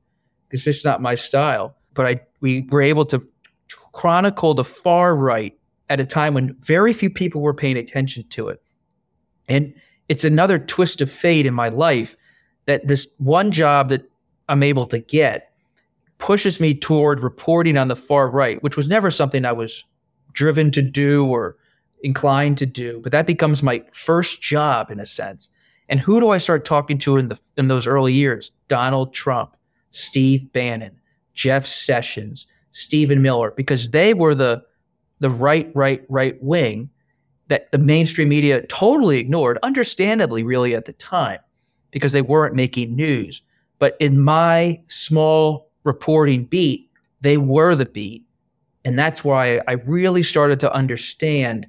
because 0.48 0.66
it's 0.66 0.85
not 0.85 1.00
my 1.00 1.14
style. 1.14 1.76
But 1.94 2.07
I 2.07 2.20
we 2.40 2.62
were 2.70 2.83
able 2.83 3.04
to 3.07 3.24
chronicle 3.92 4.54
the 4.54 4.64
far 4.64 5.14
right 5.14 5.57
at 5.88 6.00
a 6.00 6.04
time 6.04 6.35
when 6.35 6.57
very 6.61 6.92
few 6.92 7.09
people 7.09 7.40
were 7.40 7.54
paying 7.54 7.76
attention 7.76 8.24
to 8.31 8.48
it. 8.48 8.61
And 9.48 9.74
it's 10.09 10.25
another 10.25 10.59
twist 10.59 11.01
of 11.01 11.12
fate 11.12 11.47
in 11.47 11.55
my 11.55 11.68
life 11.68 12.16
that 12.66 12.87
this 12.88 13.07
one 13.18 13.51
job 13.51 13.88
that 13.90 14.11
I'm 14.49 14.62
able 14.62 14.87
to 14.87 14.99
get 14.99 15.53
pushes 16.18 16.61
me 16.61 16.75
toward 16.75 17.21
reporting 17.21 17.77
on 17.77 17.88
the 17.88 17.97
far 17.97 18.29
right, 18.29 18.62
which 18.62 18.77
was 18.77 18.88
never 18.88 19.11
something 19.11 19.44
I 19.44 19.53
was 19.53 19.85
driven 20.33 20.71
to 20.73 20.83
do 20.83 21.27
or 21.27 21.57
inclined 22.03 22.59
to 22.59 22.66
do, 22.66 23.01
but 23.03 23.12
that 23.12 23.27
becomes 23.27 23.62
my 23.62 23.83
first 23.92 24.40
job 24.40 24.90
in 24.90 25.01
a 25.01 25.07
sense. 25.07 25.51
And 25.88 26.01
who 26.01 26.21
do 26.21 26.31
I 26.31 26.38
start 26.38 26.64
talking 26.64 26.99
to 26.99 27.16
in 27.16 27.29
the 27.29 27.40
in 27.57 27.68
those 27.68 27.87
early 27.87 28.12
years? 28.12 28.53
Donald 28.68 29.14
Trump, 29.14 29.57
Steve 29.90 30.53
Bannon, 30.53 31.01
Jeff 31.33 31.64
Sessions, 31.64 32.47
Stephen 32.71 33.23
Miller, 33.23 33.53
because 33.57 33.90
they 33.90 34.12
were 34.14 34.35
the 34.35 34.62
the 35.21 35.31
right, 35.31 35.71
right, 35.75 36.05
right 36.09 36.40
wing 36.42 36.90
that 37.48 37.70
the 37.72 37.78
mainstream 37.78 38.28
media 38.28 38.64
totally 38.66 39.18
ignored, 39.18 39.58
understandably, 39.62 40.42
really, 40.42 40.74
at 40.74 40.84
the 40.84 40.92
time, 40.94 41.40
because 41.90 42.12
they 42.12 42.22
weren't 42.22 42.54
making 42.54 42.94
news. 42.94 43.42
But 43.78 43.96
in 44.00 44.20
my 44.20 44.80
small 44.88 45.70
reporting 45.84 46.44
beat, 46.44 46.90
they 47.20 47.37
were 47.37 47.74
the 47.74 47.87
beat. 47.87 48.24
And 48.84 48.98
that's 48.98 49.24
why 49.24 49.61
I 49.66 49.72
really 49.72 50.22
started 50.22 50.61
to 50.61 50.72
understand 50.72 51.66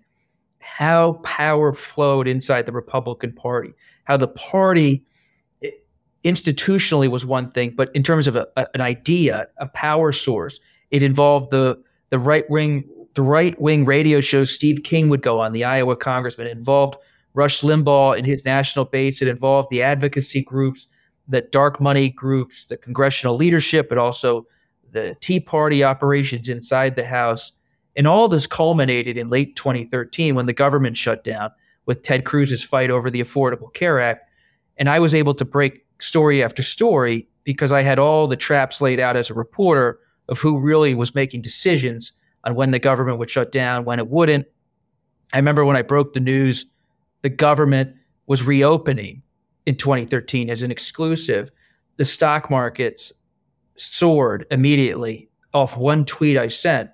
how 0.60 1.14
power 1.24 1.74
flowed 1.74 2.28
inside 2.28 2.66
the 2.66 2.72
Republican 2.72 3.34
Party, 3.34 3.74
how 4.06 4.18
the 4.18 4.28
party 4.28 5.04
eh, 5.64 5.70
institutionally 6.24 7.10
was 7.10 7.26
one 7.26 7.52
thing, 7.52 7.74
but 7.76 7.90
in 7.94 8.04
terms 8.04 8.28
of 8.28 8.36
a, 8.36 8.48
a, 8.56 8.68
an 8.74 8.82
idea, 8.82 9.48
a 9.58 9.68
power 9.68 10.12
source, 10.12 10.60
it 10.92 11.04
involved 11.04 11.52
the 11.52 11.82
the 12.12 12.18
right 12.18 12.50
wing 12.50 12.84
the 13.16 13.22
right 13.22 13.60
wing 13.60 13.86
radio 13.86 14.22
shows 14.22 14.52
Steve 14.52 14.84
King 14.84 15.10
would 15.10 15.22
go 15.22 15.40
on, 15.40 15.52
the 15.52 15.64
Iowa 15.64 15.96
congressman. 15.96 16.48
Involved 16.48 16.98
Rush 17.34 17.62
Limbaugh 17.62 18.18
and 18.18 18.26
his 18.26 18.44
national 18.46 18.86
base. 18.86 19.22
It 19.22 19.28
involved 19.28 19.70
the 19.70 19.82
advocacy 19.82 20.42
groups, 20.42 20.88
the 21.28 21.42
dark 21.42 21.80
money 21.80 22.10
groups, 22.10 22.66
the 22.66 22.78
congressional 22.78 23.36
leadership, 23.36 23.90
but 23.90 23.98
also 23.98 24.48
the 24.92 25.16
Tea 25.22 25.40
Party 25.40 25.84
operations 25.84 26.50
inside 26.50 26.96
the 26.96 27.06
House. 27.06 27.52
And 27.96 28.08
all 28.08 28.28
this 28.28 28.48
culminated 28.48 29.18
in 29.18 29.30
late 29.30 29.56
2013 29.56 30.36
when 30.36 30.46
the 30.46 30.54
government 30.54 30.98
shut 30.98 31.24
down 31.24 31.52
with 31.86 32.02
Ted 32.02 32.26
Cruz's 32.26 32.64
fight 32.64 32.90
over 32.90 33.10
the 33.10 33.22
Affordable 33.22 33.74
Care 33.74 34.00
Act. 34.00 34.30
And 34.78 34.90
I 34.90 35.00
was 35.00 35.14
able 35.14 35.34
to 35.36 35.46
break 35.46 35.86
story 36.00 36.44
after 36.44 36.64
story 36.64 37.28
because 37.44 37.72
I 37.72 37.82
had 37.82 38.00
all 38.00 38.28
the 38.28 38.38
traps 38.38 38.80
laid 38.80 39.00
out 39.00 39.18
as 39.18 39.30
a 39.30 39.34
reporter 39.34 40.00
of 40.30 40.40
who 40.40 40.60
really 40.60 40.94
was 40.94 41.16
making 41.16 41.42
decisions 41.42 42.12
on 42.44 42.56
when 42.56 42.72
the 42.72 42.80
government 42.80 43.18
would 43.20 43.30
shut 43.30 43.52
down, 43.52 43.86
when 43.86 44.00
it 44.00 44.08
wouldn't. 44.08 44.48
I 45.34 45.38
remember 45.38 45.66
when 45.66 45.76
I 45.76 45.82
broke 45.82 46.14
the 46.14 46.20
news, 46.20 46.66
the 47.22 47.30
government 47.30 47.96
was 48.28 48.44
reopening 48.44 49.22
in 49.66 49.76
2013 49.76 50.50
as 50.50 50.62
an 50.62 50.72
exclusive. 50.72 51.52
The 51.98 52.06
stock 52.06 52.50
markets 52.50 53.12
soared 53.76 54.46
immediately 54.52 55.30
off 55.54 55.78
one 55.78 56.06
tweet 56.06 56.38
I 56.38 56.48
sent. 56.48 56.90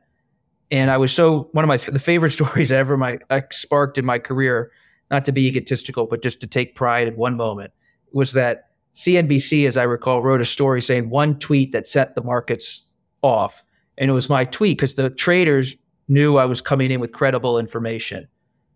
And 0.71 0.89
I 0.89 0.97
was 0.97 1.11
so 1.11 1.49
one 1.51 1.63
of 1.63 1.67
my 1.67 1.77
the 1.77 1.99
favorite 1.99 2.31
stories 2.39 2.71
ever 2.71 2.97
my 2.97 3.19
I 3.29 3.43
sparked 3.51 3.97
in 3.97 4.05
my 4.05 4.19
career, 4.19 4.71
not 5.11 5.25
to 5.25 5.31
be 5.31 5.47
egotistical, 5.47 6.05
but 6.07 6.23
just 6.23 6.41
to 6.41 6.47
take 6.47 6.75
pride 6.75 7.07
in 7.07 7.15
one 7.15 7.37
moment, 7.37 7.71
was 8.11 8.33
that 8.33 8.69
CNBC, 8.93 9.67
as 9.67 9.77
I 9.77 9.83
recall, 9.83 10.23
wrote 10.23 10.41
a 10.41 10.45
story 10.45 10.81
saying 10.81 11.09
one 11.09 11.37
tweet 11.37 11.73
that 11.73 11.85
set 11.85 12.15
the 12.15 12.23
markets 12.23 12.81
off 13.21 13.63
and 13.97 14.09
it 14.09 14.13
was 14.13 14.29
my 14.29 14.45
tweet 14.45 14.77
because 14.77 14.95
the 14.95 15.09
traders 15.09 15.77
knew 16.07 16.37
I 16.37 16.45
was 16.45 16.61
coming 16.61 16.91
in 16.91 16.99
with 16.99 17.11
credible 17.11 17.57
information 17.57 18.27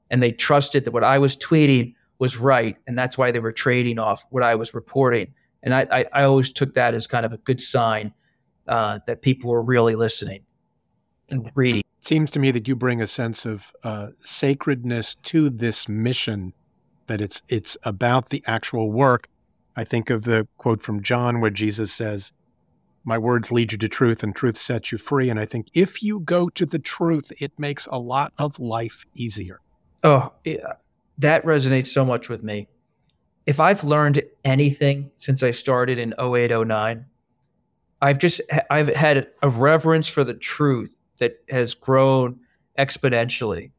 and 0.10 0.24
they 0.24 0.32
trusted 0.32 0.86
that 0.86 0.92
what 0.92 1.04
I 1.04 1.20
was 1.20 1.38
tweeting 1.38 1.94
was 2.18 2.38
right. 2.38 2.76
And 2.88 2.98
that's 2.98 3.18
why 3.18 3.32
they 3.32 3.40
were 3.40 3.52
trading 3.52 4.00
off 4.00 4.26
what 4.30 4.44
I 4.44 4.56
was 4.56 4.74
reporting. 4.74 5.34
And 5.64 5.74
I, 5.74 5.88
I, 5.92 6.06
I 6.14 6.24
always 6.24 6.52
took 6.52 6.74
that 6.74 6.94
as 6.94 7.08
kind 7.08 7.26
of 7.26 7.34
a 7.34 7.38
good 7.38 7.62
sign 7.62 8.14
uh, 8.68 9.00
that 9.08 9.22
people 9.22 9.50
were 9.50 9.62
really 9.62 9.96
listening 9.96 10.42
and 11.30 11.52
reading. 11.56 11.80
It 11.80 12.06
seems 12.06 12.32
to 12.32 12.40
me 12.40 12.52
that 12.52 12.68
you 12.68 12.76
bring 12.76 13.02
a 13.02 13.08
sense 13.08 13.46
of 13.46 13.74
uh, 13.84 14.08
sacredness 14.24 15.16
to 15.24 15.50
this 15.50 15.88
mission, 15.88 16.54
that 17.08 17.22
it's, 17.22 17.42
it's 17.50 17.78
about 17.84 18.30
the 18.30 18.44
actual 18.48 18.92
work. 18.92 19.28
I 19.76 19.84
think 19.84 20.10
of 20.10 20.24
the 20.24 20.48
quote 20.58 20.82
from 20.82 21.04
John 21.04 21.40
where 21.42 21.52
Jesus 21.52 21.92
says, 21.92 22.34
my 23.04 23.18
words 23.18 23.52
lead 23.52 23.72
you 23.72 23.78
to 23.78 23.90
truth 23.90 24.24
and 24.24 24.36
truth 24.36 24.58
sets 24.58 24.92
you 24.92 24.98
free. 24.98 25.30
And 25.30 25.40
I 25.40 25.46
think 25.46 25.68
if 25.74 26.04
you 26.04 26.20
go 26.20 26.50
to 26.50 26.66
the 26.66 26.80
truth, 26.80 27.32
it 27.42 27.52
makes 27.58 27.88
a 27.88 27.98
lot 27.98 28.34
of 28.38 28.60
life 28.60 29.06
easier. 29.16 29.60
Oh, 30.04 30.32
yeah. 30.46 30.74
that 31.18 31.44
resonates 31.44 31.88
so 31.88 32.06
much 32.06 32.30
with 32.30 32.44
me. 32.44 32.68
If 33.46 33.60
I've 33.60 33.84
learned 33.84 34.22
anything 34.46 35.12
since 35.18 35.44
I 35.44 35.52
started 35.52 35.98
in 35.98 36.14
08, 36.20 36.52
09, 36.68 37.06
I've 38.02 38.18
just, 38.18 38.42
I've 38.70 38.88
had 38.96 39.28
a 39.42 39.50
reverence 39.50 40.08
for 40.08 40.24
the 40.24 40.34
truth 40.34 40.98
that 41.18 41.44
has 41.50 41.74
grown 41.74 42.40
exponentially. 42.78 43.72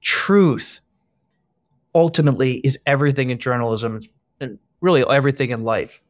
Truth 0.00 0.80
ultimately 1.94 2.58
is 2.58 2.78
everything 2.86 3.30
in 3.30 3.38
journalism 3.38 4.00
and 4.40 4.58
really 4.80 5.04
everything 5.08 5.50
in 5.50 5.64
life 5.64 6.00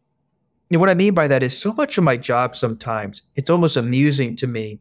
know, 0.76 0.80
what 0.80 0.90
I 0.90 0.94
mean 0.94 1.14
by 1.14 1.28
that 1.28 1.42
is 1.42 1.56
so 1.56 1.72
much 1.72 1.98
of 1.98 2.04
my 2.04 2.16
job 2.16 2.56
sometimes, 2.56 3.22
it's 3.37 3.50
almost 3.50 3.76
amusing 3.76 4.37
to 4.37 4.46
me 4.46 4.80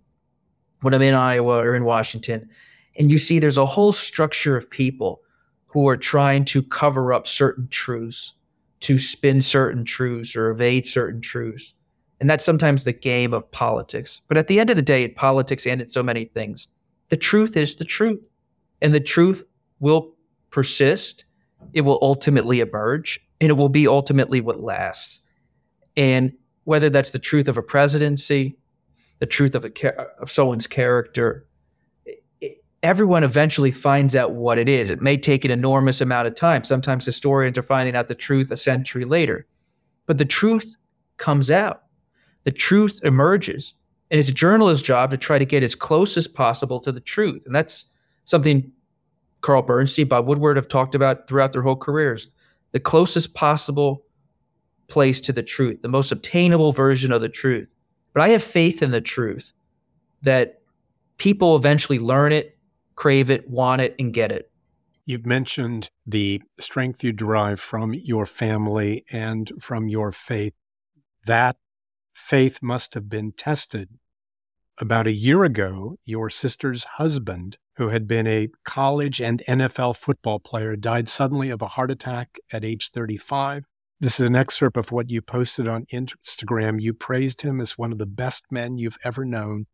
when 0.81 0.93
I'm 0.93 1.01
in 1.01 1.13
Iowa 1.13 1.57
or 1.57 1.75
in 1.75 1.85
Washington, 1.85 2.49
and 2.97 3.09
you 3.09 3.17
see 3.17 3.39
there's 3.39 3.57
a 3.57 3.65
whole 3.65 3.91
structure 3.91 4.57
of 4.57 4.69
people 4.69 5.21
who 5.67 5.87
are 5.87 5.97
trying 5.97 6.45
to 6.45 6.61
cover 6.61 7.11
up 7.11 7.25
certain 7.25 7.67
truths, 7.69 8.33
to 8.81 8.99
spin 8.99 9.41
certain 9.41 9.83
truths 9.83 10.35
or 10.35 10.51
evade 10.51 10.85
certain 10.85 11.21
truths. 11.21 11.73
And 12.19 12.29
that's 12.29 12.45
sometimes 12.45 12.83
the 12.83 12.93
game 12.93 13.33
of 13.33 13.49
politics. 13.51 14.21
But 14.27 14.37
at 14.37 14.47
the 14.47 14.59
end 14.59 14.69
of 14.69 14.75
the 14.75 14.81
day, 14.81 15.03
in 15.03 15.13
politics 15.13 15.65
and 15.65 15.81
in 15.81 15.87
so 15.87 16.03
many 16.03 16.25
things, 16.25 16.67
the 17.09 17.17
truth 17.17 17.57
is 17.57 17.75
the 17.75 17.85
truth. 17.85 18.27
And 18.81 18.93
the 18.93 18.99
truth 18.99 19.43
will 19.79 20.13
persist. 20.51 21.25
It 21.73 21.81
will 21.81 21.99
ultimately 22.01 22.59
emerge 22.59 23.19
and 23.41 23.49
it 23.49 23.53
will 23.53 23.69
be 23.69 23.87
ultimately 23.87 24.41
what 24.41 24.61
lasts. 24.61 25.22
And 25.95 26.33
whether 26.63 26.89
that's 26.89 27.11
the 27.11 27.19
truth 27.19 27.47
of 27.47 27.57
a 27.57 27.61
presidency, 27.61 28.57
the 29.19 29.25
truth 29.25 29.55
of, 29.55 29.65
a, 29.65 29.93
of 30.19 30.31
someone's 30.31 30.67
character, 30.67 31.45
everyone 32.81 33.23
eventually 33.23 33.71
finds 33.71 34.15
out 34.15 34.33
what 34.33 34.57
it 34.57 34.67
is. 34.67 34.89
It 34.89 35.01
may 35.01 35.17
take 35.17 35.45
an 35.45 35.51
enormous 35.51 36.01
amount 36.01 36.27
of 36.27 36.35
time. 36.35 36.63
Sometimes 36.63 37.05
historians 37.05 37.57
are 37.57 37.63
finding 37.63 37.95
out 37.95 38.07
the 38.07 38.15
truth 38.15 38.51
a 38.51 38.57
century 38.57 39.05
later. 39.05 39.47
But 40.05 40.17
the 40.17 40.25
truth 40.25 40.75
comes 41.17 41.49
out, 41.49 41.83
the 42.43 42.51
truth 42.51 42.99
emerges. 43.03 43.73
And 44.11 44.19
it's 44.19 44.29
a 44.29 44.33
journalist's 44.33 44.85
job 44.85 45.09
to 45.11 45.17
try 45.17 45.39
to 45.39 45.45
get 45.45 45.63
as 45.63 45.73
close 45.73 46.17
as 46.17 46.27
possible 46.27 46.79
to 46.81 46.91
the 46.91 46.99
truth. 46.99 47.45
And 47.45 47.55
that's 47.55 47.85
something 48.25 48.71
Carl 49.41 49.63
Bernstein, 49.63 50.07
Bob 50.07 50.27
Woodward 50.27 50.55
have 50.57 50.67
talked 50.67 50.93
about 50.93 51.27
throughout 51.27 51.51
their 51.51 51.61
whole 51.61 51.75
careers. 51.75 52.27
The 52.73 52.79
closest 52.79 53.33
possible 53.33 54.03
place 54.93 55.19
to 55.21 55.33
the 55.33 55.41
truth, 55.41 55.81
the 55.81 55.87
most 55.87 56.11
obtainable 56.11 56.71
version 56.71 57.11
of 57.11 57.19
the 57.19 57.27
truth. 57.27 57.73
But 58.13 58.21
I 58.21 58.29
have 58.29 58.43
faith 58.43 58.83
in 58.83 58.91
the 58.91 59.01
truth 59.01 59.51
that 60.21 60.61
people 61.17 61.55
eventually 61.55 61.97
learn 61.97 62.31
it, 62.31 62.55
crave 62.95 63.31
it, 63.31 63.49
want 63.49 63.81
it, 63.81 63.95
and 63.97 64.13
get 64.13 64.31
it. 64.31 64.51
You've 65.03 65.25
mentioned 65.25 65.89
the 66.05 66.43
strength 66.59 67.03
you 67.03 67.11
derive 67.11 67.59
from 67.59 67.95
your 67.95 68.27
family 68.27 69.03
and 69.11 69.51
from 69.59 69.89
your 69.89 70.11
faith. 70.11 70.53
That 71.25 71.57
faith 72.13 72.59
must 72.61 72.93
have 72.93 73.09
been 73.09 73.31
tested. 73.31 73.89
About 74.77 75.07
a 75.07 75.11
year 75.11 75.43
ago, 75.43 75.97
your 76.05 76.29
sister's 76.29 76.83
husband, 76.83 77.57
who 77.77 77.89
had 77.89 78.07
been 78.07 78.27
a 78.27 78.49
college 78.63 79.19
and 79.19 79.41
NFL 79.47 79.97
football 79.97 80.39
player, 80.39 80.75
died 80.75 81.09
suddenly 81.09 81.49
of 81.49 81.63
a 81.63 81.67
heart 81.69 81.89
attack 81.89 82.37
at 82.51 82.63
age 82.63 82.91
35. 82.91 83.65
This 83.99 84.19
is 84.19 84.27
an 84.27 84.35
excerpt 84.35 84.77
of 84.77 84.91
what 84.91 85.09
you 85.09 85.21
posted 85.21 85.67
on 85.67 85.85
Instagram. 85.85 86.81
You 86.81 86.93
praised 86.93 87.41
him 87.41 87.61
as 87.61 87.77
one 87.77 87.91
of 87.91 87.99
the 87.99 88.05
best 88.05 88.45
men 88.51 88.77
you've 88.77 88.97
ever 89.03 89.23
known. 89.23 89.65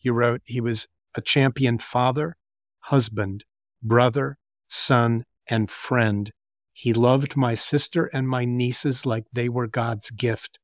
You 0.00 0.12
wrote 0.12 0.42
he 0.44 0.60
was 0.60 0.88
a 1.14 1.20
champion 1.20 1.78
father, 1.78 2.36
husband, 2.80 3.44
brother, 3.82 4.36
son, 4.68 5.24
and 5.46 5.70
friend. 5.70 6.30
He 6.72 6.92
loved 6.92 7.36
my 7.36 7.54
sister 7.54 8.06
and 8.12 8.28
my 8.28 8.44
nieces 8.44 9.06
like 9.06 9.24
they 9.32 9.48
were 9.48 9.66
God's 9.66 10.10
gift. 10.10 10.58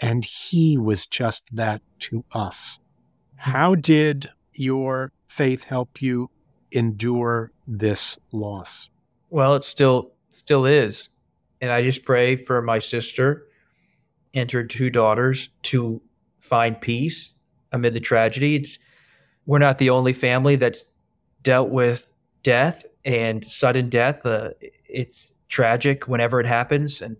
And 0.00 0.24
he 0.24 0.76
was 0.76 1.06
just 1.06 1.44
that 1.54 1.82
to 2.00 2.24
us. 2.32 2.78
How 3.36 3.74
did 3.74 4.30
your 4.52 5.12
faith 5.28 5.64
help 5.64 6.02
you 6.02 6.30
endure 6.72 7.52
this 7.66 8.18
loss? 8.32 8.90
Well, 9.30 9.54
it 9.54 9.64
still 9.64 10.12
still 10.30 10.66
is 10.66 11.08
and 11.60 11.70
I 11.70 11.82
just 11.82 12.04
pray 12.04 12.36
for 12.36 12.62
my 12.62 12.78
sister 12.78 13.46
and 14.34 14.50
her 14.52 14.64
two 14.64 14.90
daughters 14.90 15.48
to 15.62 16.00
find 16.38 16.80
peace 16.80 17.32
amid 17.72 17.94
the 17.94 18.00
tragedy. 18.00 18.56
It's, 18.56 18.78
we're 19.46 19.58
not 19.58 19.78
the 19.78 19.90
only 19.90 20.12
family 20.12 20.56
that's 20.56 20.84
dealt 21.42 21.70
with 21.70 22.08
death 22.42 22.84
and 23.04 23.44
sudden 23.44 23.88
death. 23.88 24.24
Uh, 24.24 24.50
it's 24.88 25.32
tragic 25.48 26.08
whenever 26.08 26.40
it 26.40 26.46
happens, 26.46 27.00
and 27.00 27.16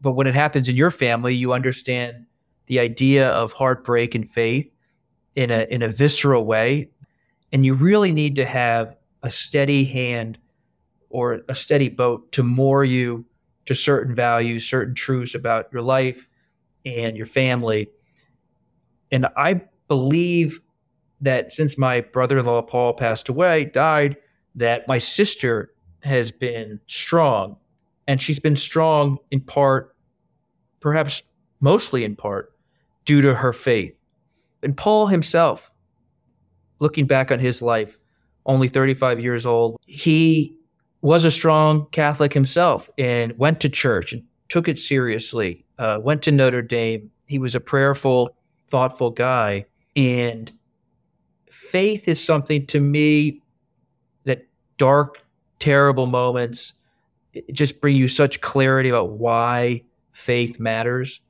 but 0.00 0.12
when 0.12 0.26
it 0.26 0.34
happens 0.34 0.68
in 0.68 0.76
your 0.76 0.90
family, 0.90 1.34
you 1.34 1.52
understand 1.52 2.26
the 2.66 2.80
idea 2.80 3.28
of 3.28 3.52
heartbreak 3.52 4.14
and 4.14 4.28
faith 4.28 4.70
in 5.34 5.50
a 5.50 5.66
in 5.70 5.82
a 5.82 5.88
visceral 5.88 6.44
way, 6.44 6.88
and 7.52 7.64
you 7.64 7.74
really 7.74 8.12
need 8.12 8.36
to 8.36 8.46
have 8.46 8.96
a 9.22 9.30
steady 9.30 9.84
hand 9.84 10.38
or 11.10 11.40
a 11.48 11.54
steady 11.54 11.88
boat 11.88 12.30
to 12.32 12.42
moor 12.42 12.84
you 12.84 13.24
to 13.66 13.74
certain 13.74 14.14
values, 14.14 14.64
certain 14.66 14.94
truths 14.94 15.34
about 15.34 15.66
your 15.72 15.82
life 15.82 16.28
and 16.84 17.16
your 17.16 17.26
family. 17.26 17.88
And 19.10 19.26
I 19.36 19.62
believe 19.88 20.60
that 21.20 21.52
since 21.52 21.78
my 21.78 22.00
brother 22.00 22.38
in 22.38 22.46
law 22.46 22.62
Paul 22.62 22.94
passed 22.94 23.28
away, 23.28 23.66
died, 23.66 24.16
that 24.54 24.86
my 24.88 24.98
sister 24.98 25.72
has 26.00 26.30
been 26.30 26.80
strong. 26.86 27.56
And 28.08 28.22
she's 28.22 28.38
been 28.38 28.56
strong 28.56 29.18
in 29.30 29.40
part, 29.40 29.96
perhaps 30.80 31.22
mostly 31.60 32.04
in 32.04 32.14
part, 32.14 32.52
due 33.04 33.20
to 33.20 33.34
her 33.34 33.52
faith. 33.52 33.94
And 34.62 34.76
Paul 34.76 35.08
himself, 35.08 35.70
looking 36.78 37.06
back 37.06 37.32
on 37.32 37.40
his 37.40 37.60
life, 37.60 37.98
only 38.44 38.68
35 38.68 39.18
years 39.20 39.44
old, 39.44 39.76
he 39.86 40.56
was 41.02 41.24
a 41.24 41.30
strong 41.30 41.86
Catholic 41.92 42.32
himself 42.32 42.88
and 42.98 43.36
went 43.38 43.60
to 43.60 43.68
church 43.68 44.12
and 44.12 44.22
took 44.48 44.68
it 44.68 44.78
seriously, 44.78 45.64
uh, 45.78 45.98
went 46.00 46.22
to 46.22 46.32
Notre 46.32 46.62
Dame. 46.62 47.10
He 47.26 47.38
was 47.38 47.54
a 47.54 47.60
prayerful, 47.60 48.36
thoughtful 48.68 49.10
guy. 49.10 49.66
And 49.94 50.52
faith 51.50 52.08
is 52.08 52.22
something 52.22 52.66
to 52.66 52.80
me 52.80 53.40
that 54.24 54.46
dark, 54.78 55.22
terrible 55.58 56.06
moments 56.06 56.72
just 57.52 57.80
bring 57.80 57.96
you 57.96 58.08
such 58.08 58.40
clarity 58.40 58.88
about 58.88 59.10
why 59.10 59.82
faith 60.12 60.58
matters. 60.58 61.20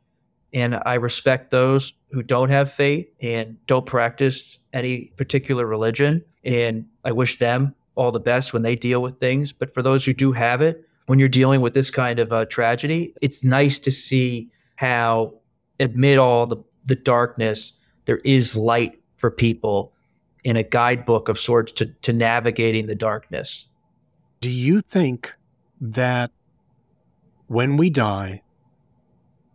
And 0.53 0.81
I 0.87 0.95
respect 0.95 1.51
those 1.51 1.93
who 2.11 2.23
don't 2.23 2.51
have 2.51 2.73
faith 2.73 3.09
and 3.21 3.57
don't 3.67 3.85
practice 3.85 4.59
any 4.73 5.13
particular 5.17 5.67
religion. 5.67 6.25
And 6.45 6.87
I 7.05 7.13
wish 7.13 7.39
them 7.39 7.75
all 7.97 8.13
the 8.13 8.21
best 8.21 8.53
when 8.53 8.63
they 8.63 8.77
deal 8.77 9.03
with 9.03 9.19
things. 9.19 9.53
But 9.53 9.75
for 9.75 9.83
those 9.83 10.05
who 10.05 10.13
do 10.13 10.33
have 10.33 10.63
it, 10.63 10.85
when 11.07 11.19
you're 11.19 11.29
dealing 11.29 11.61
with 11.61 11.75
this 11.75 11.91
kind 11.91 12.19
of 12.19 12.33
uh, 12.33 12.45
tragedy, 12.47 13.15
it's 13.21 13.43
nice 13.43 13.79
to 13.81 13.91
see 13.91 14.51
how, 14.77 15.35
amid 15.81 16.19
all 16.19 16.47
the, 16.47 16.59
the 16.85 16.95
darkness, 16.95 17.73
there 18.05 18.19
is 18.19 18.55
light 18.55 19.01
for 19.17 19.31
people 19.31 19.93
in 20.45 20.57
a 20.57 20.63
guidebook 20.63 21.29
of 21.29 21.39
sorts 21.39 21.73
to, 21.73 21.87
to 21.87 22.13
navigating 22.13 22.87
the 22.87 22.95
darkness. 22.95 23.67
Do 24.41 24.49
you 24.49 24.81
think 24.81 25.35
that 25.81 26.31
when 27.47 27.77
we 27.77 27.91
die, 27.91 28.43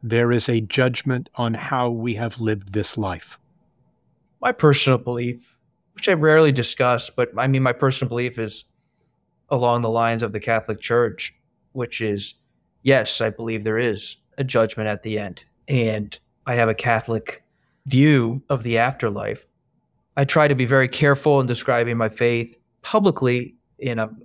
there 0.04 0.32
is 0.32 0.50
a 0.50 0.62
judgment 0.62 1.30
on 1.36 1.54
how 1.54 1.90
we 1.90 2.16
have 2.16 2.42
lived 2.42 2.74
this 2.74 2.98
life? 2.98 3.40
My 4.42 4.52
personal 4.52 4.98
belief 4.98 5.51
which 6.02 6.10
I 6.10 6.14
rarely 6.14 6.52
discuss, 6.52 7.12
but 7.12 7.30
I 7.38 7.46
mean, 7.46 7.62
my 7.62 7.74
personal 7.74 8.10
belief 8.10 8.40
is 8.40 8.66
along 9.50 9.84
the 9.84 9.90
lines 9.90 10.24
of 10.24 10.32
the 10.32 10.40
Catholic 10.40 10.80
Church, 10.80 11.32
which 11.74 12.02
is 12.02 12.34
yes, 12.82 13.22
I 13.22 13.30
believe 13.30 13.64
there 13.64 13.78
is 13.78 14.18
a 14.40 14.44
judgment 14.44 14.90
at 14.90 15.04
the 15.04 15.20
end. 15.20 15.46
And 15.68 16.20
I 16.48 16.56
have 16.56 16.70
a 16.70 16.74
Catholic 16.74 17.44
view 17.86 18.42
of 18.50 18.64
the 18.64 18.80
afterlife. 18.80 19.46
I 20.18 20.26
try 20.26 20.48
to 20.48 20.56
be 20.56 20.66
very 20.66 20.88
careful 20.88 21.40
in 21.40 21.46
describing 21.46 21.98
my 21.98 22.10
faith 22.10 22.58
publicly, 22.82 23.54
and 23.86 24.02
I'm 24.02 24.24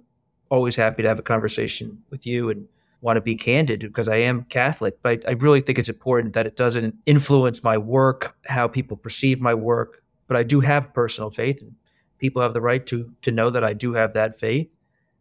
always 0.51 0.77
happy 0.77 1.03
to 1.03 1.09
have 1.09 1.19
a 1.19 1.23
conversation 1.23 2.03
with 2.09 2.27
you 2.27 2.49
and 2.49 2.67
want 3.03 3.19
to 3.19 3.21
be 3.21 3.37
candid 3.37 3.81
because 3.81 4.09
I 4.09 4.17
am 4.17 4.45
Catholic. 4.45 4.97
But 5.03 5.29
I, 5.29 5.33
really 5.33 5.61
think 5.61 5.79
it's 5.79 5.91
important 5.91 6.33
that 6.33 6.47
it 6.47 6.57
doesn't 6.57 6.95
influence 7.05 7.63
my 7.63 7.77
work, 7.77 8.35
how 8.47 8.67
people 8.67 8.97
perceive 8.97 9.43
my 9.43 9.53
work, 9.53 10.03
but 10.27 10.37
I 10.37 10.43
do 10.43 10.61
have 10.61 10.93
personal 10.95 11.31
faith, 11.31 11.61
and 11.61 11.75
people 12.19 12.43
have 12.43 12.55
the 12.55 12.61
right 12.61 12.87
to 12.87 13.11
to 13.23 13.31
know 13.31 13.51
that 13.51 13.65
I 13.65 13.73
do 13.73 13.95
have 13.95 14.15
that 14.15 14.37
faith, 14.37 14.69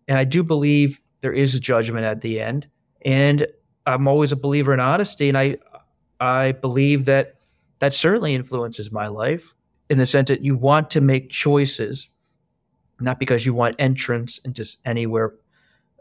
and 0.08 0.18
I 0.18 0.24
do 0.24 0.44
believe 0.44 1.00
there 1.22 1.34
is 1.34 1.56
a 1.56 1.60
judgment 1.60 2.06
at 2.06 2.22
the 2.22 2.39
end. 2.39 2.68
And 3.04 3.48
I'm 3.86 4.08
always 4.08 4.32
a 4.32 4.36
believer 4.36 4.74
in 4.74 4.80
honesty, 4.80 5.30
and 5.30 5.38
I 5.38 5.58
I 6.20 6.54
believe 6.54 7.06
that 7.06 7.36
that 7.80 7.94
certainly 7.94 8.36
influences 8.36 8.91
my 8.91 9.08
life 9.08 9.54
in 9.89 9.98
the 9.98 10.06
sense 10.06 10.30
that 10.30 10.44
you 10.44 10.56
want 10.56 10.89
to 10.91 11.02
make 11.02 11.30
choices, 11.30 12.10
not 13.00 13.20
because 13.20 13.46
you 13.46 13.54
want 13.54 13.76
entrance 13.80 14.39
into 14.39 14.65
anywhere, 14.86 15.34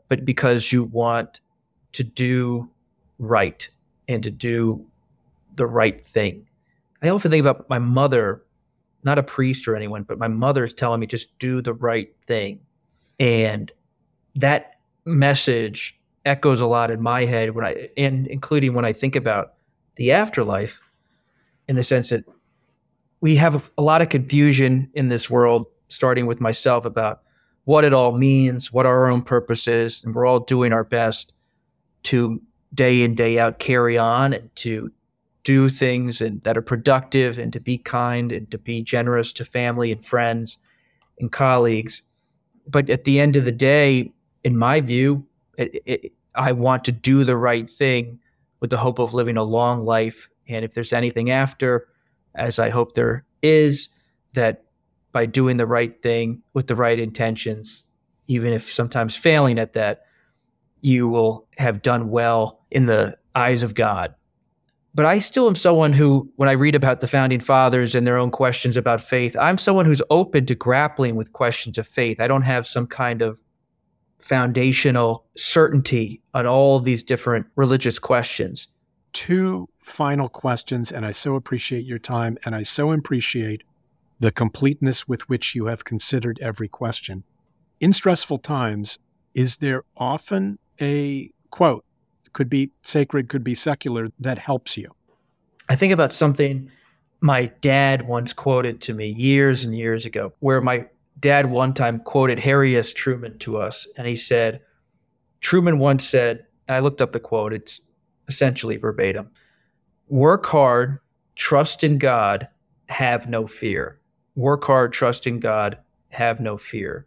but 0.09 0.25
because 0.25 0.73
you 0.73 0.85
want 0.85 1.41
to 1.93 2.05
do 2.05 2.71
right 3.19 3.69
and 4.09 4.23
to 4.23 4.31
do 4.31 4.87
the 5.57 5.67
right 5.67 6.07
thing. 6.07 6.47
I 7.03 7.09
often 7.09 7.31
think 7.31 7.45
about 7.45 7.69
my 7.69 7.79
mother 7.79 8.44
not 9.05 9.19
a 9.19 9.23
priest 9.23 9.69
or 9.69 9.77
anyone, 9.77 10.03
but 10.03 10.19
my 10.19 10.29
mother's 10.29 10.75
telling 10.75 11.01
me 11.01 11.07
just 11.07 11.39
do 11.39 11.61
the 11.61 11.75
right 11.75 12.15
thing. 12.27 12.61
And 13.21 13.71
that 14.37 14.79
message 15.05 15.99
echoes 16.25 16.61
a 16.61 16.67
lot 16.67 16.91
in 16.91 17.03
my 17.03 17.25
head 17.25 17.55
when 17.55 17.65
I 17.65 17.89
and 17.97 18.27
including 18.27 18.75
when 18.75 18.85
I 18.85 18.93
think 18.93 19.15
about 19.15 19.55
the 19.97 20.13
afterlife 20.13 20.81
in 21.69 21.77
the 21.77 21.83
sense 21.83 22.11
that 22.11 22.25
we 23.21 23.37
have 23.37 23.71
a 23.79 23.83
lot 23.83 24.03
of 24.03 24.09
confusion 24.09 24.91
in 24.95 25.09
this 25.09 25.31
world 25.31 25.67
starting 25.89 26.27
with 26.27 26.41
myself 26.41 26.85
about 26.85 27.23
what 27.65 27.85
it 27.85 27.95
all 27.95 28.13
means, 28.13 28.73
what 28.73 28.87
our 28.87 29.09
own 29.09 29.23
purpose 29.23 29.67
is, 29.69 30.03
and 30.05 30.15
we're 30.15 30.27
all 30.27 30.41
doing 30.41 30.73
our 30.73 30.85
best 30.85 31.33
to 32.05 32.41
day 32.75 33.03
in 33.03 33.15
day 33.15 33.39
out 33.39 33.59
carry 33.59 33.97
on 33.97 34.33
and 34.33 34.55
to 34.57 34.91
do 35.45 35.69
things 35.69 36.21
and 36.21 36.43
that 36.43 36.57
are 36.57 36.63
productive 36.63 37.39
and 37.39 37.53
to 37.53 37.61
be 37.61 37.79
kind 37.79 38.33
and 38.33 38.51
to 38.51 38.59
be 38.59 38.83
generous 38.83 39.33
to 39.35 39.45
family 39.45 39.93
and 39.93 40.05
friends 40.05 40.59
and 41.19 41.31
colleagues. 41.31 42.03
But 42.67 42.91
at 42.91 43.05
the 43.05 43.21
end 43.21 43.37
of 43.37 43.45
the 43.45 43.53
day, 43.53 44.13
in 44.43 44.57
my 44.57 44.81
view, 44.81 45.27
it, 45.57 45.83
it, 45.87 46.13
I 46.35 46.53
want 46.53 46.85
to 46.85 46.93
do 46.93 47.25
the 47.25 47.37
right 47.37 47.69
thing 47.69 48.19
with 48.61 48.71
the 48.71 48.79
hope 48.79 48.99
of 48.99 49.15
living 49.15 49.37
a 49.37 49.43
long 49.43 49.81
life. 49.83 50.29
And 50.49 50.65
if 50.65 50.75
there's 50.75 50.93
anything 50.93 51.31
after, 51.31 51.89
as 52.35 52.59
I 52.59 52.71
hope 52.71 52.95
there 52.95 53.25
is, 53.43 53.91
that 54.33 54.65
by 55.13 55.27
doing 55.27 55.59
the 55.59 55.67
right 55.67 56.03
thing 56.03 56.43
with 56.55 56.67
the 56.67 56.75
right 56.75 56.99
intentions, 56.99 57.85
even 58.27 58.53
if 58.53 58.73
sometimes 58.73 59.15
failing 59.15 59.59
at 59.59 59.75
that, 59.75 60.03
you 60.81 61.09
will 61.09 61.49
have 61.59 61.83
done 61.83 62.09
well 62.09 62.65
in 62.71 62.87
the 62.87 63.17
eyes 63.35 63.63
of 63.63 63.75
God. 63.75 64.15
But 64.95 65.07
I 65.07 65.19
still 65.19 65.49
am 65.49 65.57
someone 65.57 65.93
who, 65.93 66.31
when 66.37 66.49
I 66.49 66.53
read 66.53 66.77
about 66.77 67.01
the 67.01 67.09
founding 67.09 67.41
fathers 67.41 67.97
and 67.97 68.07
their 68.07 68.17
own 68.17 68.31
questions 68.31 68.77
about 68.77 69.01
faith, 69.01 69.37
I'm 69.37 69.59
someone 69.59 69.87
who's 69.87 70.03
open 70.09 70.47
to 70.47 70.55
grappling 70.55 71.17
with 71.17 71.33
questions 71.33 71.79
of 71.79 71.89
faith. 71.89 72.21
I 72.21 72.29
don't 72.29 72.43
have 72.43 72.65
some 72.65 72.87
kind 72.87 73.21
of 73.21 73.41
foundational 74.21 75.27
certainty 75.37 76.23
on 76.33 76.47
all 76.47 76.77
of 76.77 76.85
these 76.85 77.03
different 77.03 77.47
religious 77.57 77.99
questions. 77.99 78.69
Two 79.13 79.69
final 79.81 80.29
questions, 80.29 80.93
and 80.93 81.05
I 81.05 81.11
so 81.11 81.35
appreciate 81.35 81.85
your 81.85 81.99
time, 81.99 82.39
and 82.45 82.55
I 82.55 82.63
so 82.63 82.93
appreciate 82.93 83.65
the 84.21 84.31
completeness 84.31 85.09
with 85.09 85.29
which 85.29 85.55
you 85.57 85.67
have 85.67 85.85
considered 85.85 86.39
every 86.41 86.69
question. 86.69 87.25
In 87.81 87.93
stressful 87.93 88.39
times, 88.39 88.99
is 89.35 89.57
there 89.57 89.83
often 89.97 90.59
a 90.81 91.31
quote, 91.51 91.85
could 92.35 92.51
be 92.51 92.71
sacred, 92.83 93.29
could 93.29 93.43
be 93.43 93.55
secular, 93.55 94.09
that 94.21 94.39
helps 94.39 94.77
you? 94.77 94.95
I 95.69 95.77
think 95.77 95.93
about 95.93 96.13
something 96.13 96.71
my 97.21 97.47
dad 97.63 98.07
once 98.07 98.35
quoted 98.35 98.83
to 98.83 98.93
me 98.93 99.09
years 99.09 99.65
and 99.65 99.75
years 99.75 100.05
ago, 100.05 100.35
where 100.41 100.61
my 100.61 100.85
dad 101.21 101.51
one 101.51 101.73
time 101.73 102.01
quoted 102.01 102.39
Harry 102.39 102.77
S. 102.77 102.93
Truman 102.93 103.39
to 103.39 103.57
us, 103.57 103.87
and 103.97 104.07
he 104.07 104.17
said, 104.17 104.61
Truman 105.41 105.79
once 105.79 106.07
said, 106.07 106.45
I 106.69 106.81
looked 106.81 107.01
up 107.01 107.13
the 107.13 107.21
quote, 107.21 107.55
it's 107.55 107.81
essentially 108.29 108.77
verbatim 108.77 109.31
work 110.09 110.47
hard, 110.47 110.99
trust 111.35 111.83
in 111.83 111.99
God, 111.99 112.49
have 112.89 113.29
no 113.29 113.47
fear. 113.47 114.01
Work 114.37 114.65
hard, 114.65 114.93
trust 114.93 115.27
in 115.27 115.41
God, 115.41 115.79
have 116.11 116.41
no 116.41 116.57
fear. 116.57 117.07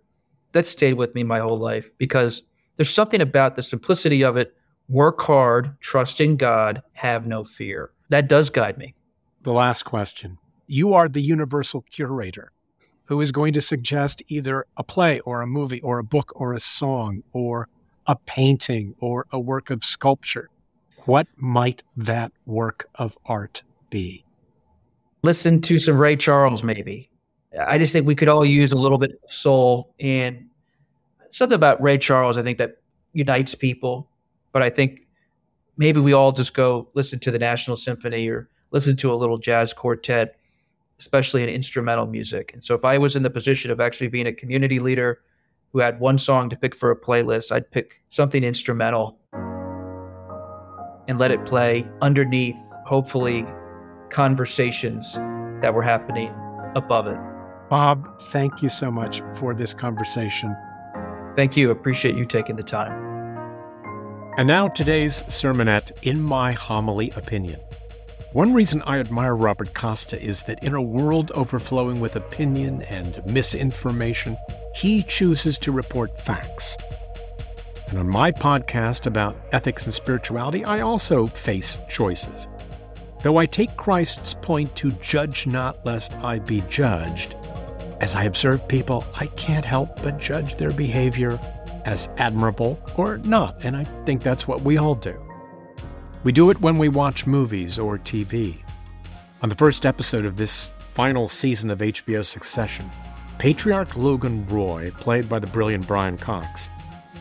That 0.53 0.65
stayed 0.65 0.93
with 0.93 1.13
me 1.13 1.23
my 1.23 1.39
whole 1.39 1.59
life 1.59 1.91
because 1.97 2.43
there's 2.75 2.89
something 2.89 3.21
about 3.21 3.55
the 3.55 3.63
simplicity 3.63 4.23
of 4.23 4.37
it. 4.37 4.55
Work 4.89 5.21
hard, 5.21 5.79
trust 5.81 6.21
in 6.21 6.37
God, 6.37 6.81
have 6.93 7.27
no 7.27 7.43
fear. 7.43 7.91
That 8.09 8.29
does 8.29 8.49
guide 8.49 8.77
me. 8.77 8.95
The 9.43 9.51
last 9.51 9.83
question. 9.83 10.37
You 10.65 10.93
are 10.93 11.09
the 11.09 11.21
universal 11.21 11.81
curator 11.81 12.51
who 13.05 13.19
is 13.19 13.31
going 13.31 13.53
to 13.53 13.61
suggest 13.61 14.23
either 14.27 14.65
a 14.77 14.83
play 14.83 15.19
or 15.21 15.41
a 15.41 15.47
movie 15.47 15.81
or 15.81 15.99
a 15.99 16.03
book 16.03 16.31
or 16.35 16.53
a 16.53 16.59
song 16.59 17.23
or 17.33 17.67
a 18.05 18.15
painting 18.15 18.95
or 18.99 19.25
a 19.31 19.39
work 19.39 19.69
of 19.69 19.83
sculpture. 19.83 20.49
What 21.05 21.27
might 21.35 21.83
that 21.97 22.31
work 22.45 22.89
of 22.95 23.17
art 23.25 23.63
be? 23.89 24.23
Listen 25.21 25.61
to 25.61 25.79
some 25.79 25.97
Ray 25.97 26.15
Charles, 26.15 26.63
maybe. 26.63 27.09
I 27.59 27.77
just 27.77 27.91
think 27.91 28.05
we 28.05 28.15
could 28.15 28.27
all 28.27 28.45
use 28.45 28.71
a 28.71 28.77
little 28.77 28.97
bit 28.97 29.19
of 29.23 29.31
soul 29.31 29.93
and 29.99 30.47
something 31.31 31.55
about 31.55 31.81
Ray 31.81 31.97
Charles, 31.97 32.37
I 32.37 32.43
think 32.43 32.57
that 32.57 32.77
unites 33.13 33.55
people. 33.55 34.09
But 34.51 34.63
I 34.63 34.69
think 34.69 35.01
maybe 35.77 35.99
we 35.99 36.13
all 36.13 36.31
just 36.31 36.53
go 36.53 36.89
listen 36.93 37.19
to 37.19 37.31
the 37.31 37.39
National 37.39 37.77
Symphony 37.77 38.27
or 38.27 38.49
listen 38.71 38.95
to 38.97 39.13
a 39.13 39.15
little 39.15 39.37
jazz 39.37 39.73
quartet 39.73 40.37
especially 40.99 41.43
in 41.43 41.49
instrumental 41.49 42.07
music. 42.07 42.51
And 42.53 42.63
so 42.63 42.75
if 42.75 42.83
I 42.83 42.97
was 42.97 43.15
in 43.15 43.23
the 43.23 43.29
position 43.29 43.71
of 43.71 43.79
actually 43.79 44.07
being 44.07 44.27
a 44.27 44.33
community 44.33 44.79
leader 44.79 45.21
who 45.73 45.79
had 45.79 45.99
one 45.99 46.17
song 46.17 46.49
to 46.49 46.55
pick 46.55 46.75
for 46.75 46.91
a 46.91 46.99
playlist, 46.99 47.51
I'd 47.51 47.69
pick 47.69 48.01
something 48.09 48.43
instrumental 48.43 49.19
and 51.07 51.19
let 51.19 51.31
it 51.31 51.45
play 51.45 51.87
underneath, 52.01 52.57
hopefully, 52.85 53.45
conversations 54.09 55.13
that 55.61 55.73
were 55.73 55.83
happening 55.83 56.33
above 56.75 57.07
it. 57.07 57.17
Bob, 57.69 58.21
thank 58.23 58.61
you 58.61 58.69
so 58.69 58.89
much 58.89 59.21
for 59.33 59.53
this 59.53 59.73
conversation. 59.73 60.55
Thank 61.35 61.55
you. 61.57 61.69
Appreciate 61.69 62.15
you 62.15 62.25
taking 62.25 62.55
the 62.55 62.63
time. 62.63 63.06
And 64.37 64.47
now 64.47 64.67
today's 64.67 65.23
sermonette 65.23 65.91
in 66.03 66.21
my 66.21 66.51
homily 66.51 67.09
opinion. 67.15 67.59
One 68.33 68.53
reason 68.53 68.83
I 68.83 68.99
admire 68.99 69.35
Robert 69.35 69.73
Costa 69.73 70.21
is 70.21 70.43
that 70.43 70.63
in 70.63 70.75
a 70.75 70.81
world 70.81 71.31
overflowing 71.31 71.99
with 71.99 72.15
opinion 72.15 72.83
and 72.83 73.25
misinformation, 73.25 74.37
he 74.75 75.01
chooses 75.01 75.57
to 75.57 75.71
report 75.71 76.21
facts. 76.21 76.77
And 77.89 77.97
on 77.97 78.07
my 78.07 78.31
podcast 78.31 79.07
about 79.07 79.35
ethics 79.53 79.85
and 79.85 79.93
spirituality, 79.93 80.63
I 80.63 80.81
also 80.81 81.25
face 81.25 81.79
choices. 81.89 82.47
Though 83.23 83.37
I 83.37 83.47
take 83.47 83.75
Christ's 83.75 84.35
point 84.35 84.75
to 84.75 84.91
judge 85.01 85.47
not 85.47 85.83
lest 85.83 86.13
I 86.17 86.37
be 86.37 86.61
judged, 86.69 87.33
as 88.01 88.13
I 88.13 88.25
observe 88.25 88.67
people, 88.67 89.03
I 89.19 89.25
can't 89.25 89.65
help 89.65 89.99
but 90.03 90.19
judge 90.19 90.57
their 90.57 90.73
behavior 90.73 91.39
as 91.87 92.09
admirable 92.17 92.77
or 92.97 93.17
not, 93.19 93.63
and 93.63 93.75
I 93.75 93.85
think 94.05 94.21
that's 94.21 94.45
what 94.45 94.61
we 94.61 94.77
all 94.77 94.93
do. 94.93 95.15
We 96.23 96.33
do 96.33 96.49
it 96.49 96.59
when 96.59 96.77
we 96.77 96.89
watch 96.89 97.25
movies 97.25 97.79
or 97.79 97.97
TV. 97.97 98.57
On 99.41 99.47
the 99.47 99.55
first 99.55 99.85
episode 99.85 100.25
of 100.25 100.35
this 100.35 100.69
final 100.79 101.29
season 101.29 101.71
of 101.71 101.79
HBO 101.79 102.25
Succession, 102.25 102.91
patriarch 103.37 103.95
Logan 103.95 104.45
Roy, 104.47 104.91
played 104.99 105.29
by 105.29 105.39
the 105.39 105.47
brilliant 105.47 105.87
Brian 105.87 106.17
Cox, 106.17 106.69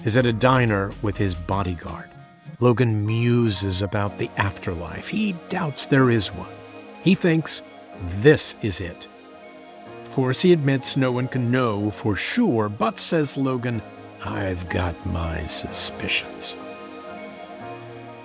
is 0.05 0.17
at 0.17 0.27
a 0.27 0.33
diner 0.33 0.91
with 1.01 1.17
his 1.17 1.33
bodyguard. 1.33 2.11
Logan 2.59 3.07
muses 3.07 3.83
about 3.83 4.19
the 4.19 4.31
afterlife. 4.37 5.07
He 5.07 5.37
doubts 5.49 5.87
there 5.87 6.11
is 6.11 6.33
one. 6.33 6.51
He 7.05 7.15
thinks 7.15 7.63
this 8.19 8.57
is 8.63 8.81
it. 8.81 9.07
Of 10.03 10.11
course, 10.11 10.43
he 10.43 10.53
admits 10.53 10.97
no 10.97 11.13
one 11.13 11.29
can 11.29 11.53
know 11.53 11.93
for 11.93 12.17
sure, 12.17 12.69
but 12.69 12.99
says 12.99 13.37
Logan, 13.37 13.81
I've 14.27 14.69
got 14.69 15.07
my 15.07 15.47
suspicions. 15.47 16.57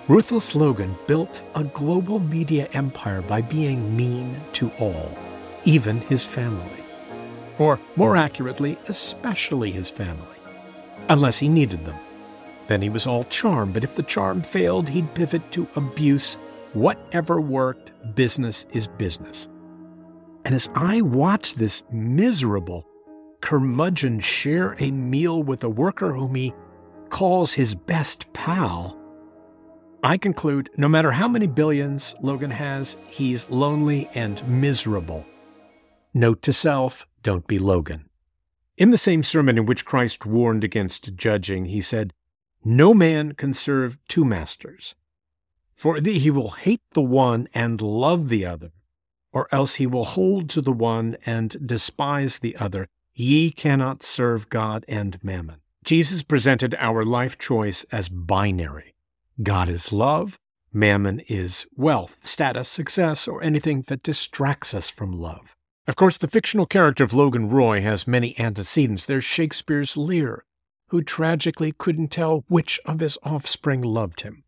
Ruthless 0.08 0.56
Logan 0.56 0.98
built 1.08 1.44
a 1.56 1.64
global 1.64 2.20
media 2.20 2.68
empire 2.74 3.22
by 3.22 3.42
being 3.42 3.96
mean 3.96 4.42
to 4.54 4.72
all, 4.80 5.16
even 5.64 6.02
his 6.02 6.26
family. 6.26 6.84
Or, 7.60 7.80
more 7.96 8.18
accurately, 8.18 8.78
especially 8.88 9.72
his 9.72 9.90
family. 9.90 10.38
Unless 11.08 11.38
he 11.38 11.48
needed 11.48 11.86
them. 11.86 11.98
Then 12.68 12.82
he 12.82 12.90
was 12.90 13.06
all 13.06 13.24
charm, 13.26 13.72
but 13.72 13.84
if 13.84 13.96
the 13.96 14.04
charm 14.04 14.42
failed, 14.42 14.90
he'd 14.90 15.14
pivot 15.14 15.52
to 15.52 15.68
abuse. 15.76 16.36
Whatever 16.74 17.40
worked, 17.40 17.92
business 18.16 18.66
is 18.74 18.88
business. 18.88 19.48
And 20.46 20.56
as 20.56 20.70
I 20.74 21.02
watch 21.02 21.56
this 21.56 21.84
miserable 21.92 22.88
curmudgeon 23.42 24.20
share 24.20 24.76
a 24.80 24.92
meal 24.92 25.44
with 25.44 25.64
a 25.64 25.70
worker 25.70 26.14
whom 26.14 26.36
he 26.36 26.54
calls 27.10 27.54
his 27.54 27.76
best 27.76 28.32
pal, 28.34 28.98
I 30.04 30.18
conclude 30.18 30.72
no 30.78 30.90
matter 30.90 31.12
how 31.12 31.28
many 31.28 31.46
billions 31.46 32.16
Logan 32.22 32.50
has, 32.50 32.98
he's 33.06 33.48
lonely 33.52 34.10
and 34.16 34.46
miserable. 34.48 35.26
Note 36.12 36.42
to 36.42 36.54
self 36.54 37.06
don't 37.22 37.46
be 37.46 37.60
Logan. 37.60 38.10
In 38.78 38.90
the 38.90 38.98
same 38.98 39.22
sermon 39.22 39.60
in 39.60 39.68
which 39.68 39.86
Christ 39.86 40.26
warned 40.26 40.64
against 40.64 41.16
judging, 41.16 41.66
he 41.66 41.82
said, 41.82 42.14
No 42.64 42.96
man 42.96 43.34
can 43.34 43.54
serve 43.54 44.00
two 44.08 44.26
masters, 44.26 44.96
for 45.76 45.98
he 45.98 46.32
will 46.32 46.52
hate 46.52 46.82
the 46.94 47.04
one 47.04 47.48
and 47.54 47.80
love 47.80 48.30
the 48.30 48.44
other, 48.44 48.72
or 49.32 49.48
else 49.52 49.76
he 49.76 49.86
will 49.86 50.06
hold 50.06 50.50
to 50.50 50.62
the 50.62 50.72
one 50.72 51.16
and 51.28 51.68
despise 51.68 52.40
the 52.40 52.56
other. 52.56 52.88
Ye 53.14 53.52
cannot 53.52 54.04
serve 54.04 54.50
God 54.50 54.86
and 54.88 55.22
mammon. 55.24 55.62
Jesus 55.84 56.24
presented 56.24 56.76
our 56.80 57.04
life 57.04 57.38
choice 57.38 57.84
as 57.92 58.08
binary. 58.08 58.94
God 59.42 59.68
is 59.68 59.92
love, 59.92 60.38
mammon 60.72 61.22
is 61.28 61.66
wealth, 61.76 62.20
status, 62.22 62.70
success, 62.70 63.28
or 63.28 63.44
anything 63.44 63.84
that 63.88 64.04
distracts 64.04 64.74
us 64.74 64.90
from 64.90 65.12
love. 65.12 65.56
Of 65.88 65.96
course, 65.96 66.18
the 66.18 66.28
fictional 66.28 66.66
character 66.66 67.04
of 67.04 67.14
Logan 67.14 67.50
Roy 67.50 67.82
has 67.82 68.08
many 68.08 68.40
antecedents. 68.40 69.06
There's 69.06 69.26
Shakespeare's 69.26 69.98
Lear, 69.98 70.46
who 70.88 71.02
tragically 71.02 71.72
couldn't 71.72 72.10
tell 72.10 72.46
which 72.48 72.80
of 72.86 73.00
his 73.00 73.18
offspring 73.24 73.82
loved 73.82 74.22
him. 74.22 74.44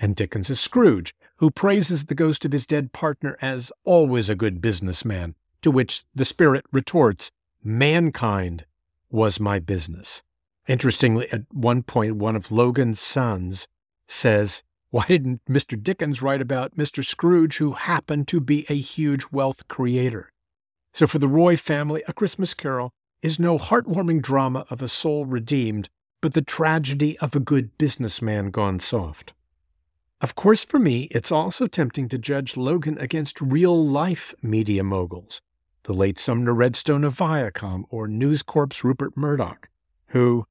And 0.00 0.16
Dickens's 0.16 0.58
Scrooge, 0.58 1.14
who 1.36 1.50
praises 1.50 2.06
the 2.06 2.14
ghost 2.14 2.44
of 2.44 2.52
his 2.52 2.66
dead 2.66 2.92
partner 2.92 3.36
as 3.42 3.70
always 3.84 4.28
a 4.28 4.34
good 4.34 4.60
businessman, 4.60 5.34
to 5.62 5.70
which 5.70 6.04
the 6.14 6.24
spirit 6.24 6.64
retorts, 6.72 7.30
Mankind 7.68 8.64
was 9.10 9.40
my 9.40 9.58
business. 9.58 10.22
Interestingly, 10.68 11.26
at 11.32 11.52
one 11.52 11.82
point, 11.82 12.14
one 12.14 12.36
of 12.36 12.52
Logan's 12.52 13.00
sons 13.00 13.66
says, 14.06 14.62
Why 14.90 15.04
didn't 15.08 15.44
Mr. 15.46 15.82
Dickens 15.82 16.22
write 16.22 16.40
about 16.40 16.76
Mr. 16.76 17.04
Scrooge, 17.04 17.56
who 17.56 17.72
happened 17.72 18.28
to 18.28 18.38
be 18.38 18.66
a 18.68 18.76
huge 18.76 19.32
wealth 19.32 19.66
creator? 19.66 20.30
So, 20.92 21.08
for 21.08 21.18
the 21.18 21.26
Roy 21.26 21.56
family, 21.56 22.04
A 22.06 22.12
Christmas 22.12 22.54
Carol 22.54 22.92
is 23.20 23.40
no 23.40 23.58
heartwarming 23.58 24.22
drama 24.22 24.64
of 24.70 24.80
a 24.80 24.86
soul 24.86 25.26
redeemed, 25.26 25.88
but 26.20 26.34
the 26.34 26.42
tragedy 26.42 27.18
of 27.18 27.34
a 27.34 27.40
good 27.40 27.76
businessman 27.78 28.52
gone 28.52 28.78
soft. 28.78 29.34
Of 30.20 30.36
course, 30.36 30.64
for 30.64 30.78
me, 30.78 31.08
it's 31.10 31.32
also 31.32 31.66
tempting 31.66 32.08
to 32.10 32.18
judge 32.18 32.56
Logan 32.56 32.96
against 32.98 33.40
real 33.40 33.84
life 33.84 34.36
media 34.40 34.84
moguls, 34.84 35.40
the 35.86 35.94
late 35.94 36.18
Sumner 36.18 36.52
Redstone 36.52 37.04
of 37.04 37.16
Viacom 37.16 37.84
or 37.90 38.08
News 38.08 38.42
Corp's 38.42 38.82
Rupert 38.82 39.16
Murdoch, 39.16 39.68
who 40.08 40.46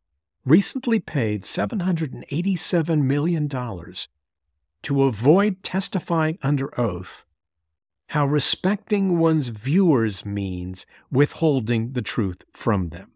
recently 0.45 0.99
paid 0.99 1.43
$787 1.43 3.01
million 3.03 3.49
to 3.49 5.03
avoid 5.03 5.61
testifying 5.61 6.39
under 6.41 6.79
oath 6.79 7.25
how 8.09 8.25
respecting 8.25 9.19
one's 9.19 9.49
viewers 9.49 10.25
means 10.25 10.86
withholding 11.11 11.93
the 11.93 12.01
truth 12.01 12.43
from 12.51 12.89
them. 12.89 13.11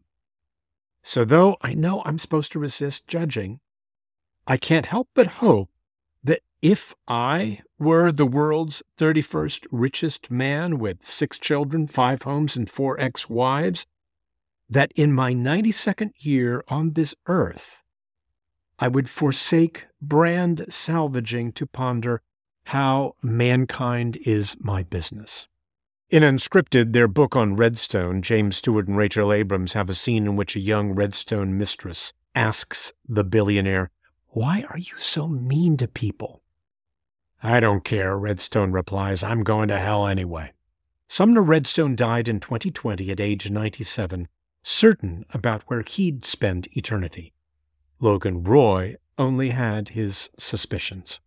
So, 1.02 1.24
though 1.24 1.58
I 1.62 1.74
know 1.74 2.02
I'm 2.06 2.20
supposed 2.20 2.52
to 2.54 2.60
resist 2.60 3.08
judging, 3.08 3.60
I 4.46 4.58
can't 4.58 4.88
help 4.88 5.08
but 5.14 5.28
hope 5.28 5.70
if 6.62 6.94
I 7.08 7.62
were 7.78 8.12
the 8.12 8.26
world's 8.26 8.84
31st 8.98 9.68
richest 9.72 10.30
man 10.30 10.78
with 10.78 11.06
six 11.06 11.40
children, 11.40 11.88
five 11.88 12.24
homes, 12.24 12.58
and 12.58 12.70
four 12.70 13.00
ex 13.00 13.30
wives, 13.30 13.86
that 14.70 14.92
in 14.96 15.14
my 15.14 15.34
92nd 15.34 16.12
year 16.18 16.64
on 16.68 16.94
this 16.94 17.16
earth, 17.28 17.84
I 18.78 18.88
would 18.88 19.10
forsake 19.10 19.88
brand 20.02 20.66
salvaging 20.70 21.54
to 21.54 21.66
ponder 21.66 22.22
how 22.66 23.16
mankind 23.24 24.18
is 24.26 24.56
my 24.60 24.84
business. 24.84 25.48
In 26.10 26.24
Unscripted, 26.24 26.94
their 26.94 27.08
book 27.08 27.36
on 27.36 27.56
Redstone, 27.56 28.22
James 28.22 28.58
Stewart 28.58 28.88
and 28.88 28.98
Rachel 28.98 29.32
Abrams 29.32 29.74
have 29.74 29.90
a 29.90 29.94
scene 29.94 30.26
in 30.26 30.36
which 30.36 30.56
a 30.56 30.60
young 30.60 30.92
Redstone 30.94 31.58
mistress 31.58 32.14
asks 32.36 32.94
the 33.08 33.24
billionaire, 33.24 33.92
Why 34.30 34.66
are 34.70 34.78
you 34.78 34.98
so 34.98 35.28
mean 35.28 35.78
to 35.78 35.88
people? 35.88 36.42
I 37.42 37.60
don't 37.60 37.84
care, 37.84 38.18
Redstone 38.18 38.72
replies. 38.72 39.24
I'm 39.24 39.44
going 39.44 39.70
to 39.70 39.78
hell 39.78 40.08
anyway. 40.08 40.52
Sumner 41.08 41.42
Redstone 41.42 41.96
died 41.96 42.28
in 42.28 42.40
2020 42.40 43.10
at 43.12 43.20
age 43.20 43.50
97, 43.50 44.28
certain 44.62 45.26
about 45.32 45.64
where 45.64 45.82
he'd 45.82 46.26
spend 46.26 46.68
eternity. 46.74 47.34
Logan 48.00 48.44
Roy 48.44 48.96
only 49.18 49.50
had 49.50 49.90
his 49.90 50.30
suspicions. 50.38 51.20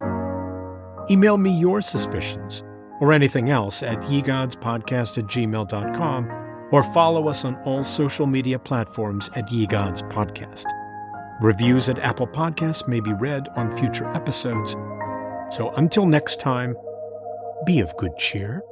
Email 1.11 1.37
me 1.37 1.51
your 1.59 1.81
suspicions 1.81 2.63
or 3.01 3.13
anything 3.13 3.51
else 3.51 3.83
at 3.83 4.01
yegodspodcast 4.03 5.19
at 5.19 5.25
gmail.com 5.25 6.43
or 6.73 6.83
follow 6.83 7.29
us 7.29 7.45
on 7.45 7.57
all 7.65 7.85
social 7.85 8.27
media 8.27 8.59
platforms 8.59 9.29
at 9.35 9.49
Yegods 9.49 10.09
Podcast. 10.11 10.65
Reviews 11.41 11.89
at 11.89 11.99
Apple 11.99 12.29
Podcasts 12.29 12.87
may 12.87 13.01
be 13.01 13.13
read 13.15 13.49
on 13.57 13.71
future 13.73 14.07
episodes. 14.15 14.77
So 15.53 15.71
until 15.77 16.07
next 16.07 16.41
time, 16.41 16.77
be 17.67 17.81
of 17.81 17.95
good 17.99 18.17
cheer 18.17 18.63